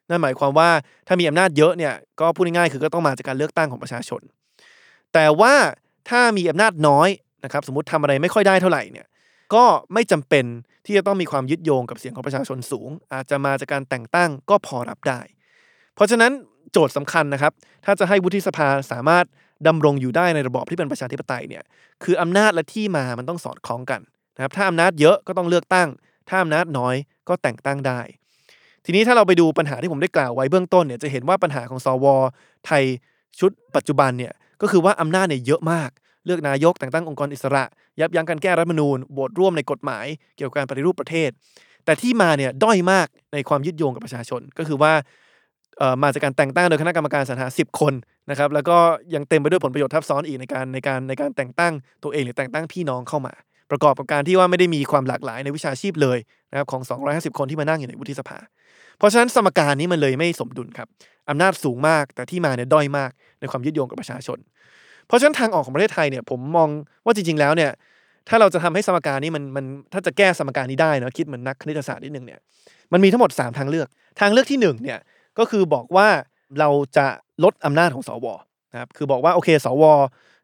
[0.10, 0.70] นั่นหมายความว่า
[1.08, 4.22] ถ้ามีอำนาจเยอะเนี่ยก็พูดง่ายๆคือก็ต้องมาจากการเลือกตั้งของประชาชน
[5.14, 5.54] แต่ว่า
[6.10, 7.10] ถ้ามีอำนาจน้อย
[7.44, 9.08] นะครับสมมติทำอะไรไม่ค่อยได้เท่าไหร่เนี่ย
[9.54, 10.46] ก็ไม่จำเป็น
[10.86, 15.20] ที่จะต้องมีความยึดโยงกับเสียงของประชาชนสูง อาจจะมาจากการแต่งตั้งก็พอรับได้
[15.96, 16.32] เพราะฉะนั้น
[16.74, 17.52] โจทย์สำคัญนะครับ
[17.86, 19.26] ถ้าจะให้วุฒิสภาสามารถ
[19.68, 21.64] ดำรงอยู่ได้ในระบอบที่เป็นประชาธิปไตยเนี่ย
[22.04, 24.02] คืออำนาจและที่มามันต้องสอดคล้องกัน
[24.36, 25.90] นะครับถ้าอำนาจเยอะก็ต้องเลือกตั้ง
[26.30, 26.96] ถ้าอำนาจน้อย
[27.30, 28.00] ก็แต่งตั้งได้
[28.86, 32.06] ทีนี้ถ้าเราไปดูปัญหาที่ผมได้กล่าวไว้เบื้องต้นเนี่ยจะเห็นว่าปัญหาของสว
[32.66, 32.84] ไทย
[33.40, 35.90] ชุดปัจจุบันเนี่ยก็คือว่าอำนาจเนี่ยเยอะมาก
[36.26, 37.64] เลือกนายกแต่งตั้งองค์กรอิสระ
[38.00, 40.06] ยับยั้งการแก้รัฐธรรมนูญโหวตร่วมในกฎหมาย
[40.38, 41.30] เกี่ยวกับการปฏิรูปประเทศ
[41.86, 44.94] แต่ที่มาเนี่ยด้อยมากในความยึดโยงกับประชาชน ก็คือว่า
[46.04, 47.94] มาจากการแต่งตั้งโดยคณะกรรมการสรรหา 10 คน
[48.30, 48.78] นะครับแล้วก็
[49.16, 53.34] ยังเต็มไปด้วยผลประโยชน์ทับซ้อนอีกในการในการในการแต่งตั้งตัวเองหรือแต่งตั้งพี่น้องเข้ามา
[53.72, 56.18] ประกอบกับการที่ว่าไม่ได้มีความหลากหลายในวิชาชีพเลย
[56.52, 58.38] นะครับของ 250 คนที่มานั่งอยู่ในวุฒิสภา
[58.98, 60.88] เพราะฉะนั้นสมการนี้มันเลยไม่สมดุลครับ
[61.30, 64.38] อำนาจสูงมากแต่ที่มาเนี่ยด้อยมากในความยึดโยงกับประชาชน
[65.08, 66.70] เพราะฉะนั้นทางออกของประเทศไทยเนี่ยผมมอง
[67.06, 67.72] ว่าจริง ๆ แล้วเนี่ย
[68.30, 72.40] ถ้าเราจะทำให้สมการนี้มันมันถ้าจะแก้สมการนี้ได้เนอะคิดเหมือนนักคณิตศาสตร์นิดนึงเนี่ย
[72.94, 73.88] มันมีทั้งหมด 3 ทางเลือก
[74.20, 75.00] ทางเลือกที่1เนี่ย
[75.39, 76.08] ก็คือบอกว่า
[76.60, 77.08] เราจะ
[77.43, 78.28] ลดอำนาจของสว
[78.72, 79.84] นะครับคือบอกว่าโอเคสว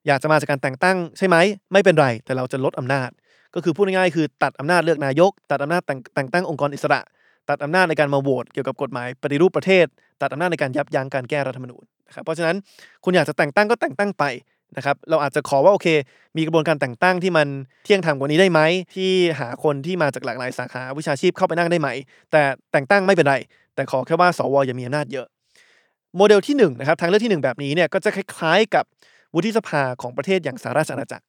[0.07, 1.35] อยากจะมาจากการแต่งตั้งใช่ไหม
[1.73, 3.09] ไม่เป็นไร แต่เราจะลดอำนาจ
[3.55, 7.01] ก็คือพูดง่ายๆคือตัดอำนาจเลือกนายก ตัดอำนาจแต่งแต่งตั้งองค์กรอิสระ
[7.49, 9.85] ตัดอำนาจในการมาโหวตเกี่ยวกับกฎหมายปฏิรูปประเทศ
[10.21, 12.55] ตัดอำนาจในการยับยั้งการแก้รัฐธรรมนูญนะครับเพราะฉะนั้น
[13.03, 14.23] คุณอยากจะแต่งตั้งก็แต่งตั้งไป
[14.77, 15.87] นะครับเราอาจจะขอว่าโอเค
[16.37, 17.47] มีกระบวนการแต่งตั้งที่มัน
[17.83, 18.59] เที่ยงธรรมกว่านี้ได้ไหม
[18.95, 21.89] ที่หาคนที่มาจากหลากหลายสาขาวิชาชีพเข้าไปนั่งได้ไหม
[22.31, 23.35] แต่แต่งตั้งไม่เป็นไร
[23.79, 25.27] แต่ขอแค่ว่าสวอย่ามีอำนาจเยอะ
[26.17, 28.85] โมเดลที่1นะครับทางเลือกที่ 1 แบบนี้เนี่ยก็จะคล้ายๆ กับ
[29.35, 31.25] วุฒิสภาของประเทศอย่างสหราชอาณาจักร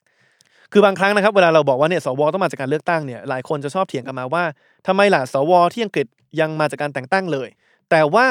[0.73, 4.45] คือบางครั้งนะครับเวลาเราบอกว่าเนี่ยสวต้องมาจากการเลือกตั้งเนี่ยหลายคนจะชอบเถียงกันมาว่า
[4.87, 6.07] ทำไมล่ะสวที่อังกฤษ
[6.41, 7.49] ยังมาจากการแต่งตั้งเลย
[7.91, 8.27] แต่ว่า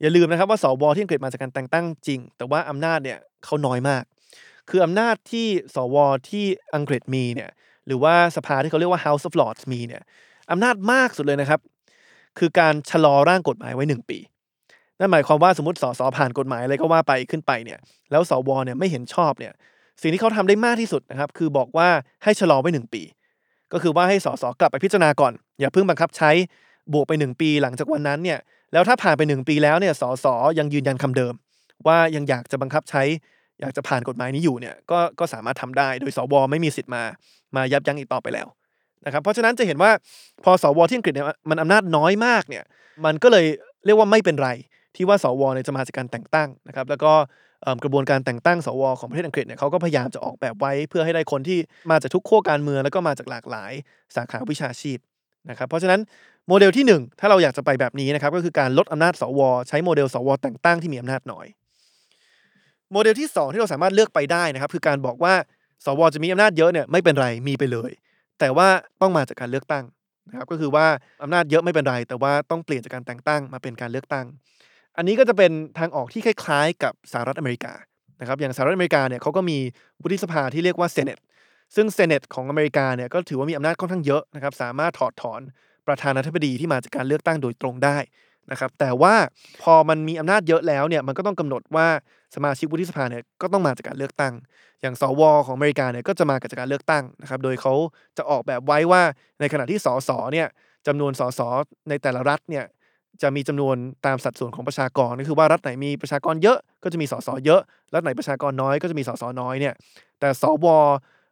[0.00, 4.02] อย่าลืมนะครับว่าสวที่อังกฤษมาจากการแต่งตั้งจริง แต่ว่าอำนาจเนี่ยเขาน้อยมาก
[4.70, 5.96] คืออำนาจที่สว
[6.30, 7.50] ที่อังกฤษมีเนี่ย
[7.86, 10.02] หรือว่าสภาที่เขาเรียกว่า House of Lords มีเนี่ย
[10.50, 11.60] อำนาจมากสุดเลยนะครับ
[12.38, 14.18] คือการชะลอร่างกฎหมายไว้1ปี
[14.98, 17.78] นั่นหมายความว่าสมมติสสผ่านกฎหมายอะไรก็ว่าไปขึ้นไปเนี่ย
[18.10, 19.52] แล้วสวเนี่ยไม่เห็นชอบเนี่ย
[20.02, 21.88] สิ่งที่เขาทำได้มากที่สุดนะครับ คือบอกว่า
[22.24, 23.02] ให้ชะลอไว้1ปี
[23.72, 26.30] ก็คือว่าให้สสกลับไปพิจารณาก่อน อย่าเพิ่งบังคับใช้
[26.92, 28.38] บวกไป 1 ปีหลังจากวันนั้นเนี่ย
[28.72, 30.26] แล้วถ้าผ่านไป 1 ปีแล้วเนี่ยสส
[30.58, 31.34] ยังยืนยันคำเดิม
[31.86, 33.02] ว่ายังอยากจะบังคับใช้
[33.60, 37.02] อยากจะผ่านกฎหมายนี้อยู่เนี่ย ก็ก็สามารถทำได้ โดยสวไม่มีสิทธิ์มา
[37.56, 38.46] มายับยั้งอีกต่อไปแล้ว
[39.06, 39.90] นะครับเพราะฉะนั้นจะเห็นว่า
[40.44, 42.64] พอสวที่อังกฤษเนี่ยมันอำนาจน้อยมากเนี่ย
[43.04, 43.46] มันก็เลย
[43.84, 44.50] เรียกว่าไม่เป็นไร
[44.96, 47.12] ที่ว่าสวเนี่ยจะมาจากการแต่งตั้งนะครับแล้วก็
[47.84, 51.58] กระบวนการแต่งตั้งสวของประเทศอังกฤษเนี่ยเขาก็พยายามจะออกแบบไว้ เพื่อให้ได้คนที่
[51.90, 53.72] มาจากทุกขั้วการเมืองแล้วก็มาจากหลากหลาย
[54.16, 54.98] สาขาวิชาชีพ
[55.50, 56.00] นะครับเพราะฉะนั้น
[56.48, 61.46] โมเดลที่หนึ่งถ้าเราอยากจะไปแบบนี้นะครับก็คือการลดอำนาจสว ใช้โมเดลสว แต่งตั้งที่มีอำนาจน้อย
[62.92, 65.34] โมเดลที่ 2 ที่เราสามารถเลือกไปได้นะครับคือการบอกว่า
[65.84, 67.90] สวจะมีอำนาจเยอะเนี่ยไม่เป็นไรมีไปเลย
[68.38, 68.68] แต่ว่า
[69.00, 69.84] ต้องมาจากการเลือกตั้ง
[70.28, 70.86] นะครับก็คือว่า
[71.22, 74.26] อำนาจเยอะไม่เป็นไร แต่ว่าต้องเปลี่ยนจากการแต่งตั้งมาเป็นการเลือกตั้ง
[74.96, 77.72] อันนี้ก็จะเป็นทางออกที่คล้ายๆ กับสหรัฐอเมริกา
[78.20, 79.58] นะครับอย่างสหรัฐอเมริกาเนี่ยเขาก็มี
[80.02, 81.18] วุฒิสภาที่เรียกว่า Senate
[81.74, 85.40] ซึ่งเซเนตของอเมริกาเนี่ยก็ถือว่ามีอำนาจค่อนข้างเยอะนะครับสามารถถอดถอน
[85.86, 87.98] ประธานาธิบดีที่มาจากการเลือกตั้งโดยตรงได้
[88.50, 89.14] นะครับแต่ว่า
[89.62, 91.86] พอมันมีอำนาจเยอะแล้วเนี่ยมันก็ต้องกำหนดว่า
[92.34, 94.34] สมาชิกวุฒิสภาเนี่ยก็ต้องมาจากการเลือกตั้ง
[94.82, 97.72] อย่างสวของอเมริกาเนี่ยก็จะมาจากการเลือกตั้งนะครับโดยเขา
[98.16, 99.02] จะออกแบบไว้ว่า
[99.40, 100.48] ในขณะที่สสเนี่ย
[100.86, 101.40] จำนวนสส
[101.88, 102.64] ในแต่ละรัฐเนี่ย
[103.22, 103.76] จะมีจำนวน
[104.06, 107.60] ตามสัดส่วนของประชากรก็คือว่ารัฐไหนมีประชากรเยอะก็จะมีสสเยอะ
[107.94, 109.74] รัฐไหนประชากรน้อยก็จะมีสสน้อยเนี่ย
[110.20, 110.66] แต่สว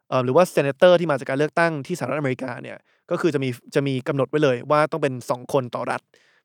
[0.09, 2.77] เอ่อหรือว่า senator ที่มาจากการเลือกตั้งที่สหรัฐอเมริกาเนี่ย
[3.11, 6.01] ก็คือจะมีจะมีกำหนดไว้เลยว่าต้องเป็น 2 คนต่อรัฐ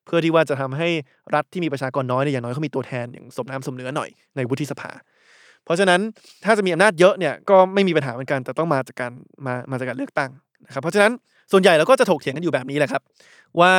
[0.08, 0.88] เพื่อที่ว่าจะทำให้
[1.34, 4.90] รัฐที่มีประชากรน้อยเนี่ยอย่างน้อยเขามีตัวแทนอย่างสมน้ำสมเนื้อหน่อยในวุฒิสภา
[5.64, 6.00] เพราะฉะนั้น
[6.44, 9.12] ถ้าจะมีอำนาจเยอะเนี่ยก็ไม่มีปัญหาเหมือนกันแต่ต้องมาจากการ
[9.46, 10.30] มามาจากการเลือกตั้ง
[10.66, 11.12] นะครับเพราะฉะนั้น
[11.52, 13.02] ส่วนใหญ่เราก็จะถกเถียงกันอยู่แบบนี้แหละครับ
[13.60, 13.72] ว่า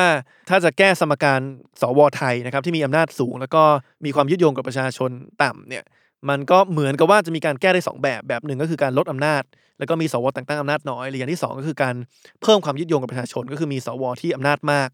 [0.48, 1.40] ถ้าจะแก้สมการ
[1.80, 3.62] สวไทยนะครับที่มีอำนาจสูง แล้วก็
[4.04, 5.10] มีความยึดโยงกับประชาชน
[5.42, 5.84] ต่ำเนี่ย
[6.28, 9.42] มันก็เหมือนกับว่าจะมีการแก้ได้สองแบบแบบหนึ่งก็คือการลดอำนาจ
[9.78, 11.94] แล้วก็มีสวแต่งตั้งอำนาจน้อยหรืออย่างที่สองก็คือการ
[12.42, 14.88] เพิ่มความยึดโยงกับประชาชน ก็คือมีสวที่อำนาจมาก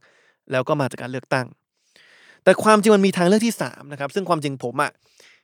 [0.52, 1.46] แล้วก็มาจากการเลือกตั้ง
[2.44, 4.90] แต่ความจริงมันมีทางเลือกที่3นะครับซึ่งความจริงผมอะ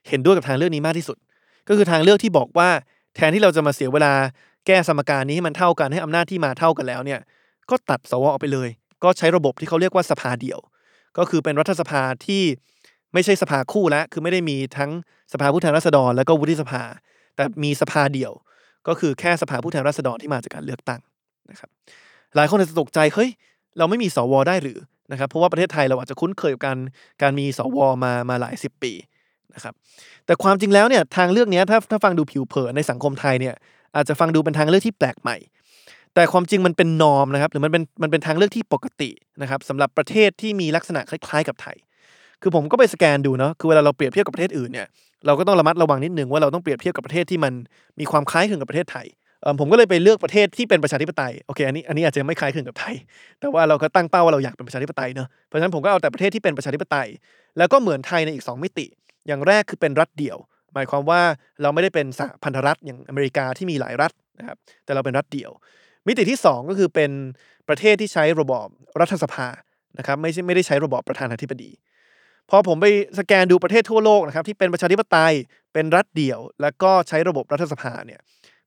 [0.09, 1.17] เห็นด้วยกับทางเลือกนี้มากที่สุด
[1.67, 2.69] ก็คือทางเลือกที่บอกว่า
[3.15, 4.13] แทนที่เราจะมาเสียเวลา
[4.67, 7.19] แก้สมการนี้ให้มันเท่ากันให้อำนาจที่มาเท่ากันแล้วเนี่ย
[7.69, 8.69] ก็ตัดสวออกไปเลย
[9.03, 10.59] ก็ใช้ระบบที่เขาเรียกว่าสภาเดี่ยว
[11.17, 12.43] ก็คือเป็นรัฐสภาที่
[13.13, 14.91] ไม่ใช่สภาคู่แล้วคือไม่ได้มีทั้ง
[15.33, 16.81] สภาผู้แทนราษฎร แล้วก็วุฒิสภา
[17.35, 18.31] แต่มีสภาเดี่ยว
[18.87, 21.01] ก็คือแค่สภาผู้แทนราษฎรที่มาจากการเลือกตั้ง
[21.51, 21.69] นะครับ
[22.35, 23.29] หลายคนอาจจะตกใจเฮ้ย
[23.77, 24.77] เราไม่มีสวได้หรือ
[25.11, 26.77] นะครับเพราะว่าประเทศไทยเราอาจจะคุ้นเคยกับการ
[27.21, 28.93] การมีสวมามาหลายสิบปี
[29.55, 29.73] นะครับ
[30.25, 33.55] แต่ความจริงแล้วเนี่ยทางเลือกนี้ถ้าถ้าฟังดูผิวเผินในสังคมไทยเนี่ย
[33.95, 35.37] อาจจะฟังดูเป็นทางเลือกที่แปลกใหม่
[36.13, 39.09] แต่ความจริงมันเป็นนอมนะครับหรือมันเป็นมันเป็นทางเลือกที่ปกติ
[39.41, 41.77] นะครับสำหรับประเทศที่มีลักษณะคล้ายๆกับไทย
[42.41, 44.87] คือผมก็ไปสแกนดูเนาะคือเวลาเราเปรียบเทียบกับประเทศอื่นเนี่ย
[45.25, 47.53] เราก็ต้องระมัดระวังนิดนึงว่าเราต้องเปรียบเทียบกับประเทศที่มัน
[47.99, 49.07] มีความคล้ายคลึงกับประเทศไทย
[49.59, 52.95] ผมก็เลยไปเลือกประเทศที่เป็นประชาธิปไตยโอเคอันนี้อันนี้อาจจะไม่คล้ายคลึงกับไทย
[53.39, 57.07] แต่ว่าเราก็ตั้งเป้าว่าเราอยากเป็นประชาธิปไตยเนาะเพราะฉะนั้นผมก็เอาแต่ประเทศที่เป็นประชาธิปไตย
[57.57, 58.85] แล้วก็เหมือนไทยในอีก 2 มิติ
[59.27, 60.37] อย่างแรกคือเป็นรัฐเดี่ยว
[60.73, 61.21] หมายความว่า
[61.61, 65.51] เราไม่ได้เป็นสหพันธรัฐอย่างอเมริกาที่มีหลายรัฐนะครับแต่เราเป็นรัฐเดี่ยว
[66.07, 67.11] มิติที่ 2 ก็คือเป็น
[67.67, 68.67] ประเทศที่ใช้ระบอบ
[68.99, 69.47] รัฐสภา
[69.97, 71.71] นะครับไม่ใช่ไม่ได้ใช้ระบอบประธานาธิบดี
[72.49, 72.85] พอผมไป
[73.19, 75.33] สแกนดูประเทศทั่วโลกนะครับที่เป็นประชาธิปไตย
[75.73, 78.19] เป็นรัฐเดี่ยว แล้วก็ใช้ระบบรัฐสภาเนี่ย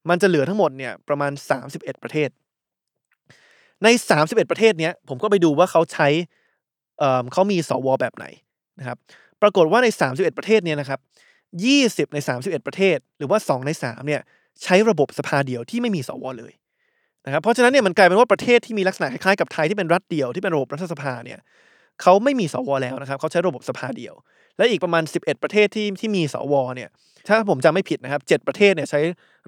[0.09, 1.33] มันจะเหลือทั้งหมดเนี่ยประมาณ
[1.69, 2.31] 31 ประเทศ
[3.85, 3.89] ใน
[4.21, 6.09] 31 ประเทศเนี้ยผมก็ไปดูว่าเขาใช้
[6.99, 8.27] เอ่อเขามีสวแบบไหน
[8.79, 8.99] นะครับ
[9.43, 11.01] ปรากฏว่าใน 31 ประเทศเนี่ยนะครับ
[12.07, 14.21] 20 ใน 31 ประเทศ หรือว่า 2 ใน3เนี่ย
[14.63, 16.53] ใช้ระบบสภาเดียวที่ไม่มีสวเลย
[17.27, 21.39] นะครับเพราะฉะนั้นเนี่ยมันกลายเป็นว่าประเทศที่มีลักษณะคล้ายๆกับไทยที่เป็นรัฐเดียวที่เป็นระบบรัฐสภาเนี่ย
[22.03, 24.15] เขาไม่มีสวแล้วนะครับเขาใช้ระบบสภาเดียว
[24.57, 26.89] และอีกประมาณ 11 ประเทศที่ที่มีสวเนี่ย
[27.29, 29.01] ถ้าผมจำไม่ผิดนะครับ 7 ประเทศเนี่ยใช้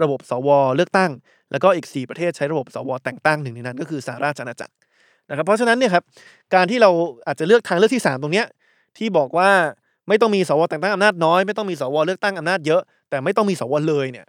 [0.02, 1.10] ระบบสวเลือกตั้ง
[1.52, 4.74] แล้วก็อีก 4 ประเทศใช้ระบบสวแต่งตั้งหนึ่งในนั้น ก็คือสหราชอาณาจักร
[5.30, 6.04] นะครับเพราะฉะนั้นเนี่ยครับ
[6.54, 6.90] การที่เรา
[7.26, 8.46] อาจจะเลือกทางเลือกที่ 3 ตรงเนี้ย
[8.98, 9.50] ที่บอกว่า
[10.08, 14.26] ไม่ต้องมีสวแต่งตั้งอำนาจน้อย ไม่ต้องมีสวเลือกตั้งอำนาจเยอะ แต่ไม่ต้องมีสวเลยเนี่ย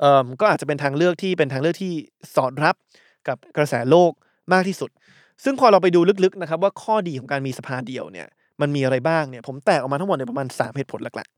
[0.00, 1.92] เอ่อก็อาจจะเป็นทางเลือกที่เป็นทางเลือกที่
[2.34, 2.74] สอดรับ
[3.28, 4.12] กับกระแสโลก
[4.52, 4.90] มากที่สุด
[5.44, 8.26] ซึ่งพอเราไปดูลึกๆนะครับว่าข้อดีของการมีสภาเดียวเนี่ย
[8.60, 11.28] มันมีอะไรบ้างเนี่ยผมแตกออกมาทั้งหมดในประมาณ 3 เหตุผลหลัก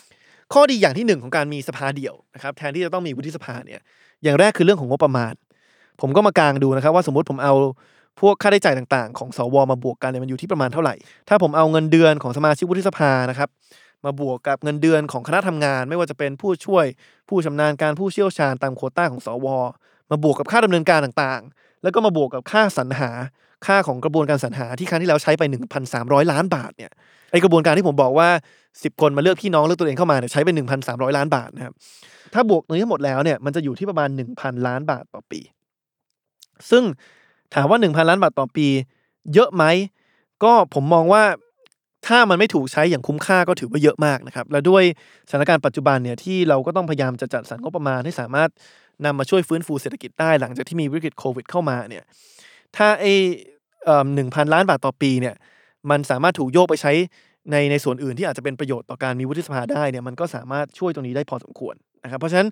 [0.00, 3.80] ๆ ข้อดีอย่างที่ 1 ของการมีสภาเดียวนะครับแทนที่จะต้องมีวุฒิสภาเนี่ย
[4.22, 5.34] อย่างแรกคือเรื่องของงบประมาณ
[6.00, 7.54] ผมก็มากางดูนะครับว่าสมมติผมเอา
[8.20, 10.94] พวกค่าใช้จ่ายต่างๆ ของสวมาบวกกันเนี่ยมันอยู่ที่ประมาณเท่าไหร่
[11.28, 13.48] ถ้าผมเอาเงินเดือนของสมาชิกวุฒิสภานะครับ
[14.04, 16.86] มาบวกกับเงินเดือนของคณะทำงาน ไม่ว่าจะเป็นผู้ช่วย
[17.28, 19.46] ผู้ชำนาญการผู้เชี่ยวชาญตามโควต้าของสว
[20.10, 23.10] มาบวกกับค่าดำเนินการต่างๆ แล้วก็มาบวกกับค่าสรรหา
[23.66, 25.42] ค่าของกระบวนการสรรหาที่ครั้งที่แล้วใช้ไป
[25.86, 26.90] 1,300 ล้านบาทเนี่ย
[27.30, 28.28] ไอกระบวนการที่ผมบอกว่า
[28.64, 30.48] 10 คนมาเลือกพี่น้องเลือกตัวเองเข้ามาเนี่ยใช้ไป
[30.82, 31.74] 1,300 ล้านบาทนะครับ
[32.34, 35.40] ถ้าบวกตรงนี้ทั้งหมดแล้วเนี่ยมันจะอยู่ที่ประมาณ 1,000 ล้านบาทต่อปี
[36.70, 36.82] ซึ่ง
[37.54, 38.66] ถามว่า 1,000 ล้านบาทต่อปี
[39.34, 39.64] เยอะไหม
[40.44, 41.24] ก็ผมมองว่า
[42.06, 44.82] ถ้ามันไม่ถูกใช้อย่างคุ้มค่าก็ถือว่าเยอะมากนะครับ และด้วย
[45.28, 48.50] สถานการณ์ปัจจุบันเนี่ยที่เราก็ต้องพยายามจะจัดสรรงบประมาณให้สามารถ
[49.04, 52.04] นำมาช่วยฟื้นฟูเศรษฐกิจได้หลังจากที่มีวิกฤตโควิดเข้ามาเนี่ย
[52.76, 53.04] ถ้าไอ
[54.14, 55.34] หนึ่งพันล้านบาทต่อปีเนี่ย
[55.90, 56.92] มันสามารถถูกโยกไปใช้
[57.50, 62.48] ในในส่วนอื่นที่อาจจะเป็นประโยชน์ต่อการมีวุฒิสภาได้เนี่ยมันก็สามารถช่วยตรงนี้ได้พอสมควรนะครับเพราะฉะนั้น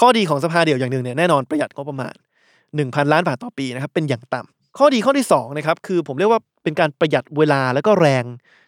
[0.00, 2.14] ข้อดีของสภาเดี่ยวอย่างหนึ่งเนี่ยแน่นอนประหยัดงบประมาณ
[2.62, 8.24] 1,000 ล้านบาทต่อปีนะครับเป็นอย่างต่ำข้อดีข้อที่2นะครับคือผมเรียกว่าเป็นการประหยัดเวลาแล้วก็แรง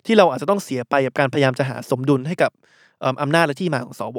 [0.07, 2.51] ที่เราอาจจะต้องเสียไปกับการพยายามจะหาสมดุลให้กับ
[3.23, 4.03] อำนาจและที่มาของส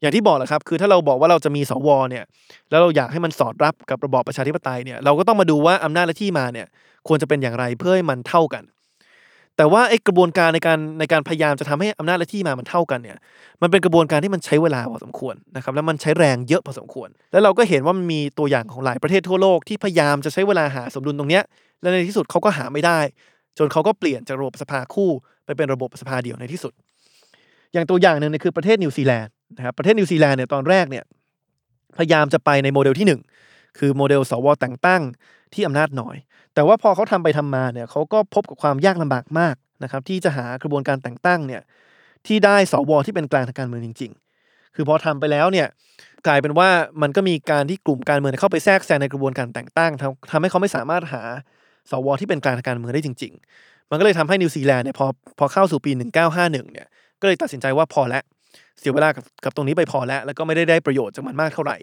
[0.00, 2.24] อย่างที่บอกแหละครับคือถ้าเราบอกว่าเราจะมีสวเนี่ย
[2.70, 6.66] แล้วเราอยากให้มันสอดรับกับระบอบประชาธิปไตยเนี่ยเราก็ต้องมาดูว่าอำนาจและที่มาเนี่ย
[7.08, 8.64] ควรจะเป็นอย่างไรเพื่อให้มันเท่ากัน
[9.56, 13.16] แต่ว่าไอ้กระบวนการในการในการพยายามจะทำให้อำนาจและที่มามันเท่ากันเนี่ย
[13.62, 21.42] มันเป็นกระบวนการที่มันใช้เวลาพอสมควรนะครับแล้วมันใช้แรงเยอะพอสมควร แล้วเราก็เห็นว่ามันมีตัวอย่างของหลายประเทศทั่วโลกที่พยายามจะใช้เวลาหาสมดุลตรงเนี้ย
[21.80, 22.98] และในที่สุดเขาก็หาไม่ได้
[23.58, 25.10] จนเขาก็เปลี่ยนจากระบบสภาคู่
[25.44, 26.72] ไปเป็นระบบสภาเดียวในที่สุด
[27.72, 31.04] อย่างตัวอย่างหนึ่งเนี่ยคือประเทศนิวซีแลนด์ นะครับประเทศนิวซีแลนด์เนี่ยตอนแรกเนี่ย
[31.98, 35.02] พยายามจะไปในโมเดลที่ 1 คือโมเดลสวแต่งตั้ง
[35.54, 36.16] ที่อำนาจน้อย
[36.54, 41.62] แต่ว่าพอเขาทำไปทำมาเนี่ยเขาก็พบกับความยากลำบากมากนะครับที่จะหากระบวนการแต่งตั้งเนี่ย
[42.26, 44.12] ที่ได้สวที่เป็นกลางทางการเมืองจริง
[44.44, 45.66] ๆ คือพอทำไปแล้วเนี่ย
[46.26, 46.68] กลายเป็นว่า
[47.02, 51.22] มันก็มีการที่กลุ่มการเมืองเข้าไปแทรกแซงในกระบวนการแต่งตั้งทำทำให้เขาไม่สามารถหา
[51.90, 53.32] สวที่เป็นกลางทางการเมืองได้จริง
[53.62, 55.06] ๆ มันก็เลยทำให้นิวซีแลนด์เนี่ยพอ
[55.38, 55.90] พอเข้าสู่ปี
[56.26, 56.86] 1951เนี่ย
[57.20, 58.22] ก็เลยตัดสินใจว่าพอแล้ว
[58.80, 61.76] เสียเวลากับกับตรงนี้ไปพอแล้ว แล้วก็ไม่ได้ได้ประโยชน์จากมันมากเท่าไหร่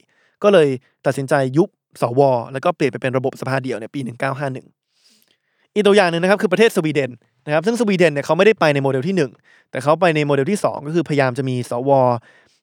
[0.44, 0.68] ก็เลย
[1.06, 1.70] ตัดสินใจยุบ
[2.02, 2.22] สว
[2.54, 7.12] แล้วก็เปลี่ยนไปเป็นระบบสภาเดียวในปี 1951 อีกตัวอย่างหนึ่งนะครับคือประเทศสวีเดน
[7.46, 11.92] นะครับซึ่งสวีเดนเนี่ยเขาไม่ได้ไปในโมเดลที่ 1 แต่เขาไปในโมเดลที่ 2 ก็คือพยายามจะมีสว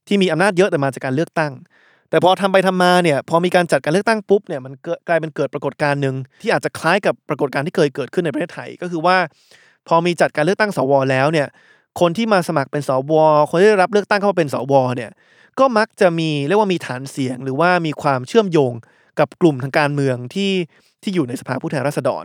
[0.08, 1.52] ที่มีอำนาจเยอะแต่มาจากการเลือกตั้ง
[2.10, 4.72] แต่พอทำไปทำมาเนี่ยพอมีการจัดการเลือกตั้งปุ๊บเนี่ยมัน
[5.08, 9.16] กลายเป็นเกิดปรากฏการณ์หนึ่งที่อาจจะคล้ายกับปรากฏการณ์ที่เคยเกิดขึ้นในประเทศไทยก็คือว่า
[9.88, 11.46] พอมีจัดการเลือกตั้งสวแล้วเนี่ย
[12.00, 13.12] คนที่มาสมัครเป็นสว
[13.50, 15.10] คนที่ได้รับเลือกตั้งเข้ามาเป็นสวเนี่ย
[15.58, 18.72] ก็มักจะมีเรียกว่ามีฐานเสียง หรือว่ามีความเชื่อมโยง
[19.18, 20.52] กับกลุ่มทางการเมืองที่
[21.02, 22.24] ที่อยู่ในสภาผู้แทนราษฎร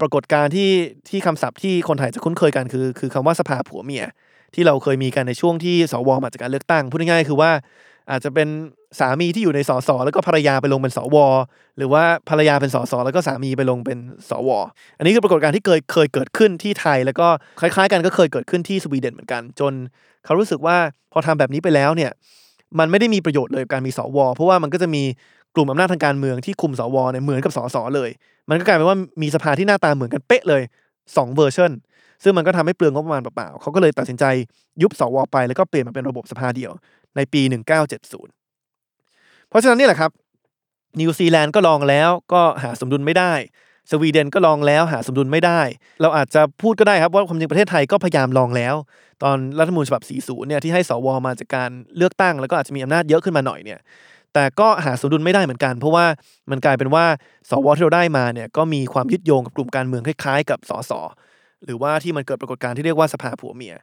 [0.00, 0.70] ปรากฏการที่
[1.08, 4.04] ที่คำศัพท์ที่คนไทยจะคุ้นเคยกันคือคือคำว่าสภาผัวเมีย
[4.54, 7.50] ที่เราเคยมีกันในช่วงที่สวมาจากการเลือกตั้งพูดง่ายๆคือว่า
[8.10, 8.48] อาจจะเป็น
[9.00, 11.16] สามีที่อยู่ในสสแล้วก็ภรรยาไปลงเป็นสว
[11.78, 13.98] หรือว่าภรรยาเป็นสสแล้วก็สามีไปลงเป็น
[14.30, 14.50] สว
[14.98, 17.28] อันนี้คือปรากฏการณ์ที่เคยเคยเกิดขึ้นที่ไทย แล้วก็
[17.60, 19.72] คล้ายๆ กันก็เคยเกิดขึ้นที่สวีเดนเหมือนกัน จน
[20.24, 20.76] เขารู้สึกว่า
[21.12, 22.10] พอทำแบบนี้ไปแล้วเนี่ย
[22.78, 25.02] มันไม่ได้มีประโยชน์เลยกับการมีสว เพราะว่ามันก็จะมี
[25.54, 28.10] กลุ่มอำนาจทางการเมืองที่คุมสวเนี่ยเหมือนกับสสเลย
[28.48, 30.62] มันก็กลายเป็นว่ามีสภาที่หน้าตาเหมือนกันเป๊ะเลย
[30.98, 31.70] 2เวอร์ชัน
[32.22, 34.24] ซึ่งมันก็ทำให้เปลืองงบประมาณเปล่าๆเขาก็เลยตัดสินใจ
[34.82, 36.72] ยุบสวไปแล้วก็เปลี่ยนมาเป็นระบบสภาเดียว
[37.16, 40.10] ในปี 1970 เพราะฉะนั้นนี่แหละครับ
[41.00, 43.32] นิวซีแลนด์ก็ลองแล้วก็หาสมดุลไม่ได้
[43.90, 45.60] สวีเดนก็ลองแล้วหาสมดุลไม่ได้
[46.00, 48.74] เราอาจจะพูดก็ได้ครับว่าความจริงประเทศไทยก็พยายามลองแล้ว
[49.22, 53.80] ตอนรัฐธรรมนูญฉบับ 40 เนี่ยที่ให้สวมาจากการเลือกตั้ง แล้วก็อาจจะมีอำนาจเยอะขึ้นมาหน่อยเนี่ย
[54.34, 56.06] แต่ก็หาสมดุลไม่ได้เหมือนกัน เพราะว่า
[56.50, 57.04] มันกลายเป็นว่า
[57.50, 60.92] สวที่เราได้มาเนี่ยก็มีความยึดโยงกับกลุ่มการเมืองคล้ายๆ กับสส
[61.66, 63.74] หรือว่าที่มันเกิดปรากฏการณ์ที่เรียกว่าสภาผัวเมีย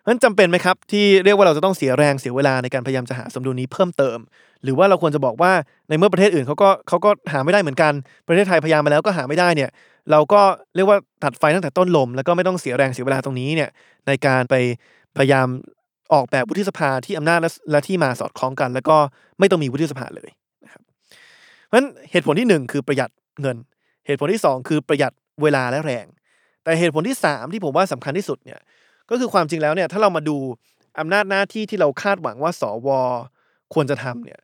[0.00, 4.18] เพราะฉะนั้นจำเป็นไหมครับ ที่เรียกว่าเราจะต้องเสียแรงเสียเวลาในการพยายามจะหาสมดุลนี้เพิ่มเติม
[4.64, 5.52] หรือว่าเราควรจะบอกว่า
[5.88, 7.92] ในเมื่อประเทศอื่นเขาก็เขาก็หาไม่ได้เหมือนกัน
[8.28, 9.70] ประเทศไทยพยายามมาแล้วก็หาไม่ได้เนี่ย
[10.10, 10.40] เราก็
[10.74, 13.70] เรียกว่าตัดไฟตั้งแต่ต้นลม แล้วก็ไม่ต้องเสียแรงเสียเวลาตรงนี้เนี่ย
[14.06, 14.54] ในการไป
[15.16, 15.46] พยายาม
[16.12, 18.96] ออกแบบวุฒิสภาที่อำนาจและและที่มาสอดคล้องกัน แล้วก็
[19.38, 20.30] ไม่ต้องมีวุฒิสภาเลย
[20.64, 20.82] นะครับ
[21.66, 23.56] เพราะฉะนั้นเหตุผลที่หนึ่งคือประหยัดเงิน
[24.06, 26.06] เหตุผลที่สองคือประหยัดเวลาและแรง
[26.64, 28.60] แต่เหตุผลที่สามที่ผมว่าสำคัญที่สุดเนี่ย
[29.10, 30.36] ก็คือความจริงแล้วเนี่ยถ้าเรามาดู
[30.98, 32.88] อำนาจหน้าที่ที่เราคาดหวังว่าสว
[33.74, 34.40] ควรจะทำเนี่ย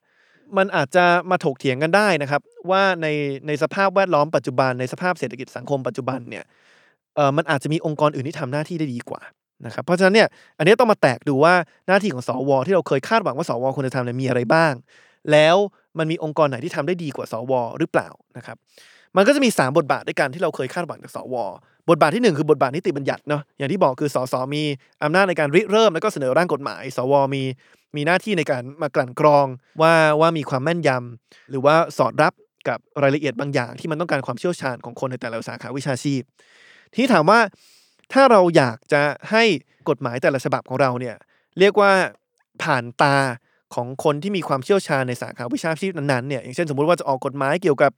[0.56, 3.06] มันอาจจะมาถกเถียงกันได้นะครับ ว่าใน
[3.46, 6.44] ในสภาพแวดล้อมปัจจุบันในสภาพเศรษฐกิจสังคมปัจจุบันเนี่ย
[7.16, 9.22] เออมันอาจจะมีองค์กรอื่นที่ทำหน้าที่ได้ดีกว่า
[9.66, 10.28] นะครับเพราะฉะนั้นเนี่ย
[10.58, 11.54] อันนี้ต้องมาแตกดูว่า
[11.88, 14.72] หน้าที่ของสว ที่เราเคยคาดหวังว่าสวควรจะทำเนี่ยมีอะไรบ้าง
[15.32, 15.56] แล้ว
[15.98, 18.56] มันมีองค์กรไหนที่ทำได้ดีกว่าสว หรือเปล่านะครับ
[19.16, 21.36] มันก็จะมี 3 บทบาทด้วยกันที่เราเคยคาดหวังจากสว
[21.90, 24.62] บทบาทที่ 1 คือบทบาทนิติบัญญัติเนาะอย่างที่บอกคือสสมี
[25.02, 27.42] อำนาจในการริเริ่มแล้วก็เสนอร่างกฎหมาย สวมี
[27.96, 29.46] มีหน้าที่ในการมากลั่นกรอง
[29.82, 32.32] ว่าว่ามีความแม่นยำหรือว่าสอดรับ
[32.68, 36.22] กับรายละเอียดบางอย่าง ที่มันต้องการความเชี่ยวชาญของคนในแต่ละสาขาวิชาชีพ
[36.94, 37.40] ที่ถามว่า
[38.12, 39.44] ถ้าเราอยากจะให้
[39.88, 41.16] กฎหมายแต่ละฉบับของเราเนี่ย
[41.58, 41.92] เรียกว่า
[42.62, 43.16] ผ่านตา
[43.74, 47.92] ของคนที่มีความเชี่ยวชาญในสาขาวิชาชีพนั้นๆเนี่ยอย่างเช่นสมมุติว่าจะออกกฎหมายเกี่ยวกับ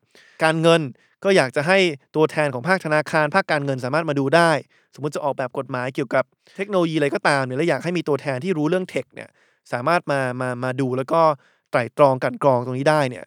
[0.44, 0.80] การเงิน
[1.24, 1.78] ก็อยากจะให้
[2.16, 4.50] ตัวแทนของภาคธนาคาร ภาคการเงินสามารถมาดูได้
[4.94, 6.24] สมมติจะออกแบบกฎหมายเกี่ยวกับ
[6.56, 9.28] เทคโนโลยีอะไรก็ตามเนี่ยแล้วอยากให้มีตัวแทนที่รู้เรื่องเทคเนี่ย
[9.72, 11.20] สามารถมามามาดูแล้วก็
[11.70, 13.24] ไตร่ตรองกันกรองตรงนี้ได้เนี่ย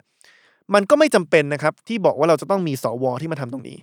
[0.74, 3.78] มันก็ไม่จำเป็นนะครับที่บอกว่าเราจะต้องมีสวที่มาทำตรงนี้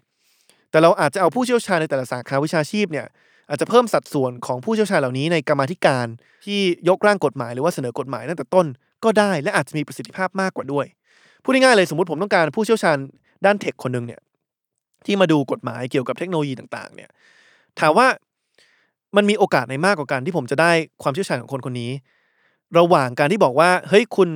[0.71, 3.07] แต่เราอาจจะเอาผู้เชี่ยวชาญในแต่ละสาขาวิชาชีพเนี่ย
[3.51, 6.07] อาจจะเพิ่มสัดส่วนของผู้เชี่ยวชาญเหล่านี้ในกรรมธิการ
[6.45, 8.67] ที่ยกร่างกฎหมายหรือว่าเสนอกฎหมายตั้งแต่ต้น
[9.05, 10.87] ก็ได้และอาจจะมีประสิทธิภาพมากกว่าด้วย
[11.43, 12.97] พูดง่ายๆเลยสมมติผมต้องการผู้เชี่ยวชาญ
[13.45, 14.21] ด้านเทคคนหนึ่งเนี่ย
[15.07, 17.11] ที่มาดูกฎหมายเกี่ยวกับเทคโนโลยีต่างๆ เนี่ย
[17.81, 18.07] ถามว่า
[19.17, 21.91] มันมีโอกาสในมากกว่าการที่ผมจะได้ความเชี่ยวชาญของคนคนนี้
[22.79, 24.29] ระหว่างการที่บอกว่าเฮ้ยคุณ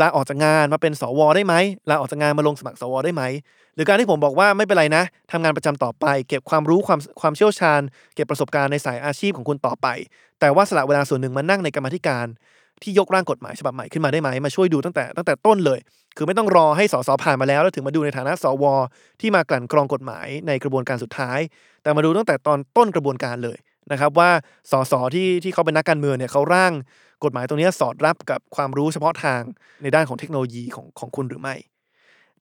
[0.00, 1.54] ลาออกจากงานมาเป็นสวได้ไหม
[1.90, 3.22] ลาออกจากงานมาลงสมัครสวได้ไหม
[3.74, 7.80] หรือการที่ผมบอกว่าไม่เป็นไรนะทำงานประจำต่อไป เก็บความรู้ความความเชี่ยวชาญ
[8.14, 9.86] เก็บประสบการณ์ในสายอาชีพของคุณต่อไป
[10.40, 12.26] แต่ว่าสละเวลาส่วนหนึ่งมานั่งในกรรมธิการ
[12.82, 15.80] ที่ยกร่างกฎหมายฉบับใหม่ขึ้นมาได้ไหมมาช่วยดูตั้งแต่ตั้งแต่ต้นเลย
[16.16, 18.64] คือไม่ต้องรอให้สสผ่านมาแล้วแล้วถึงมาดูในฐานะสว
[19.20, 21.38] ที่มากลั่นกรองกฎหมายในกระบวนการสุดท้าย
[21.82, 23.58] แต่มาดูตั้งแต่ตอนต้นกระบวนการเลย
[23.90, 24.30] นะครับว่า
[24.70, 26.72] สสที่ที่เขาเป็นนักการเมืองเนี่ยเขาร่าง
[27.24, 29.40] กฎหมายตรงนี้สอดรับกับความรู้เฉพาะทาง
[29.82, 31.54] ในด้านของเทคโนโลยีของของคุณหรือไม่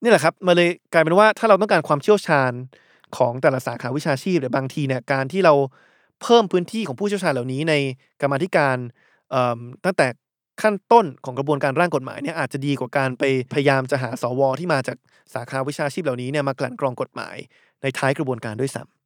[0.02, 2.52] นี่แหละครับมาเลยกลายเป็นว่าถ้าเราต้องการความเชี่ยวชาญ
[3.18, 5.54] ของแต่ละสาขาวิชาชีพหรือบางทีเนี่ยการที่เรา
[6.22, 7.74] เพิ่มพื้นที่ของผู้เชี่ยวชาญเหล่านี้ใน
[8.22, 8.78] กรรมธิการ
[9.86, 10.08] ตั้งแต่
[10.62, 13.24] ขั้นต้นของกระบวนการร่างกฎหมายเนี่ยอาจจะดีกว่าการไป
[13.54, 14.98] พยายามจะหาสวที่มาจาก
[15.34, 17.36] สาขาวิชาชีพเหล่านี้เนี่ยมากลั่นกรองกฎหมาย
[17.82, 19.01] ในท้ายกระบวนการด้วยซ้ำ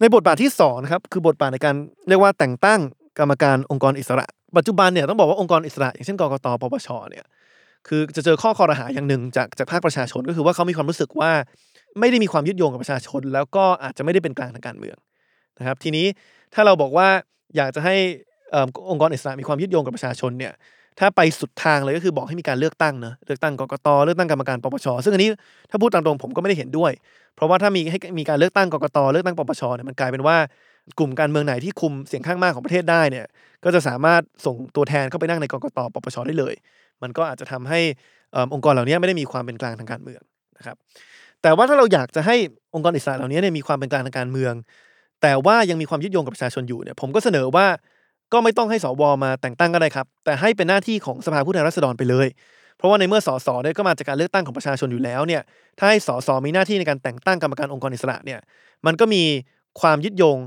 [0.00, 1.74] ในบทบาทที่2นะครับคือบทบาทในการ
[2.08, 2.80] เรียกว่าแต่งตั้ง
[3.18, 7.24] กรรมการองค์กรอิสระ ปัจจุบันเนี่ยต้องบอกว่าองค์กรอิสระอย่างเช่นกรกตปปชเนี่ย
[7.88, 11.30] คือจะเจอข้อคอรหาอย่างหนึ่งจากจากภาคประชาชนก็คือว่าเขามีความรู้สึกว่า
[11.98, 14.96] ไม่ได้มีความยึดโยงกับประชาชน แล้วก็อาจจะไม่ได้เป็นกลางทางการเมือง
[15.58, 16.06] นะครับ ทีนี้
[16.54, 17.08] ถ้าเราบอกว่า
[17.56, 17.96] อยากจะให้
[18.90, 20.52] องค์กรอิสระมีความยึดโยงกับประชาชนเนี่ย
[20.98, 25.30] ถ้าไปสุดทางเลยก็คือบอกให้มีการเลือกตั้งเนะเลือกตั้งกกตเลือกตั้งกรรมการปปชซึ่งอันนี้
[25.70, 26.92] ถ้าพูดตามตรงผมก็ไม่ได้เห็นด้วย
[27.38, 30.36] เพราะว่าถ้ามีให้มีการเลือกตั้งกกตเลือกตั้งปปชเนี่ยมันกลายเป็นว่า
[30.98, 33.26] กลุ่มการเมืองไหนที่คุมเสียงข้างมากของประเทศได้เนี่ย
[33.64, 36.54] ก็จะสามารถส่งตัวแทนเข้าไปนั่งในกกตปปชได้เลย
[37.02, 37.80] มันก็อาจจะทำให้
[38.54, 40.20] องค์กรเหล่านี้ไม่ได้มีความเป็นกลางทางการเมือง
[40.58, 40.76] นะครับ
[41.42, 42.36] แต่ว่าถ้าเราอยากจะให้
[42.74, 44.54] องค์กรอิสระเหล่านี้เนี่ยมีความเป็นกลางทางการเมือง
[45.22, 47.66] แต่ว่ายังมีความยึดโยงกับประชาชนอยู่เนี่ยผมก็เสนอว่า
[48.32, 52.26] ก็ไม่ต้องให้สวมาแต่งตั้งก็ได้ครับ แต่ให้เป็นหน้าที่ของสภาผู้แทนราษฎรไปเลย
[52.78, 55.42] เพราะว่าในเมื่อสสเนี่ยก็มาจากการเลือกตั้งของประชาชนอยู่แล้วเนี่ย
[55.78, 58.40] ถ้าให้สสมีหน้าที่ในการแต่งตั้งกรรมการองค์กรอิสระเนี่ย
[58.86, 59.22] มันก็มี
[59.80, 60.38] ความยึดโยง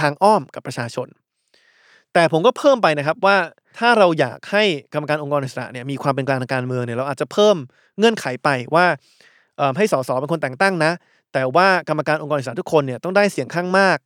[0.00, 1.08] ทางอ้อมกับประชาชน
[2.14, 3.36] แต่ผมก็เพิ่มไปนะครับว่า
[3.78, 7.56] ถ้าเราอยากให้กรรมการองค์กรอิสระเนี่ยมีความเป็นกลางทางการเมืองเนี่ยเราอาจจะเพิ่ม
[7.98, 8.86] เงื่อนไขไปว่า
[9.76, 10.92] ให้สสเป็นคนแต่งตั้งนะ
[11.32, 13.98] แต่ว่ากรรมการองค์กรอิสระทุกคนเนี่ยต้องได้เสียงข้างมาก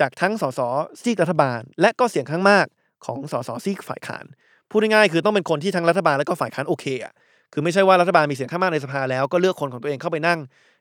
[0.00, 0.60] จากทั้งสส
[1.02, 2.66] ซีกรัฐบาล และก็เสียงข้างมาก
[3.04, 4.24] ของสสซีกฝ่ายค้าน
[4.70, 7.12] พูดง่ายๆคือต้องเป็นคนที่ทั้งรัฐบาลและก็ฝ่ายค้านโอเคอะ
[7.52, 10.38] คือไม่ใช่ว่ารัฐบาลมีเสียงข้างมากในสภาแล้วก็เลือกคนของตัวเองเข้าไปนั่ง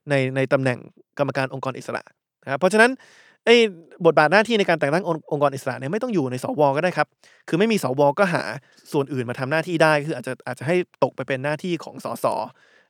[0.09, 0.79] ในในตำแหน่ง
[1.19, 2.03] กรรมการองค์กรอิสระ
[2.43, 2.91] นะครับเพราะฉะนั้น
[3.45, 3.55] ไอ้
[4.05, 7.07] บทบาทหน้าที่ในการแต่งตั้งองค์กรอิสระเนี่ยไม่ต้องอยู่ในสวก็ได้ครับ
[7.47, 8.43] คือไม่มีสวก็หา
[8.91, 12.25] ส่วนอื่นมาทำหน้าที่ได้คืออาจจะอาจจะให้ตกไปเป็นหน้าที่ของสส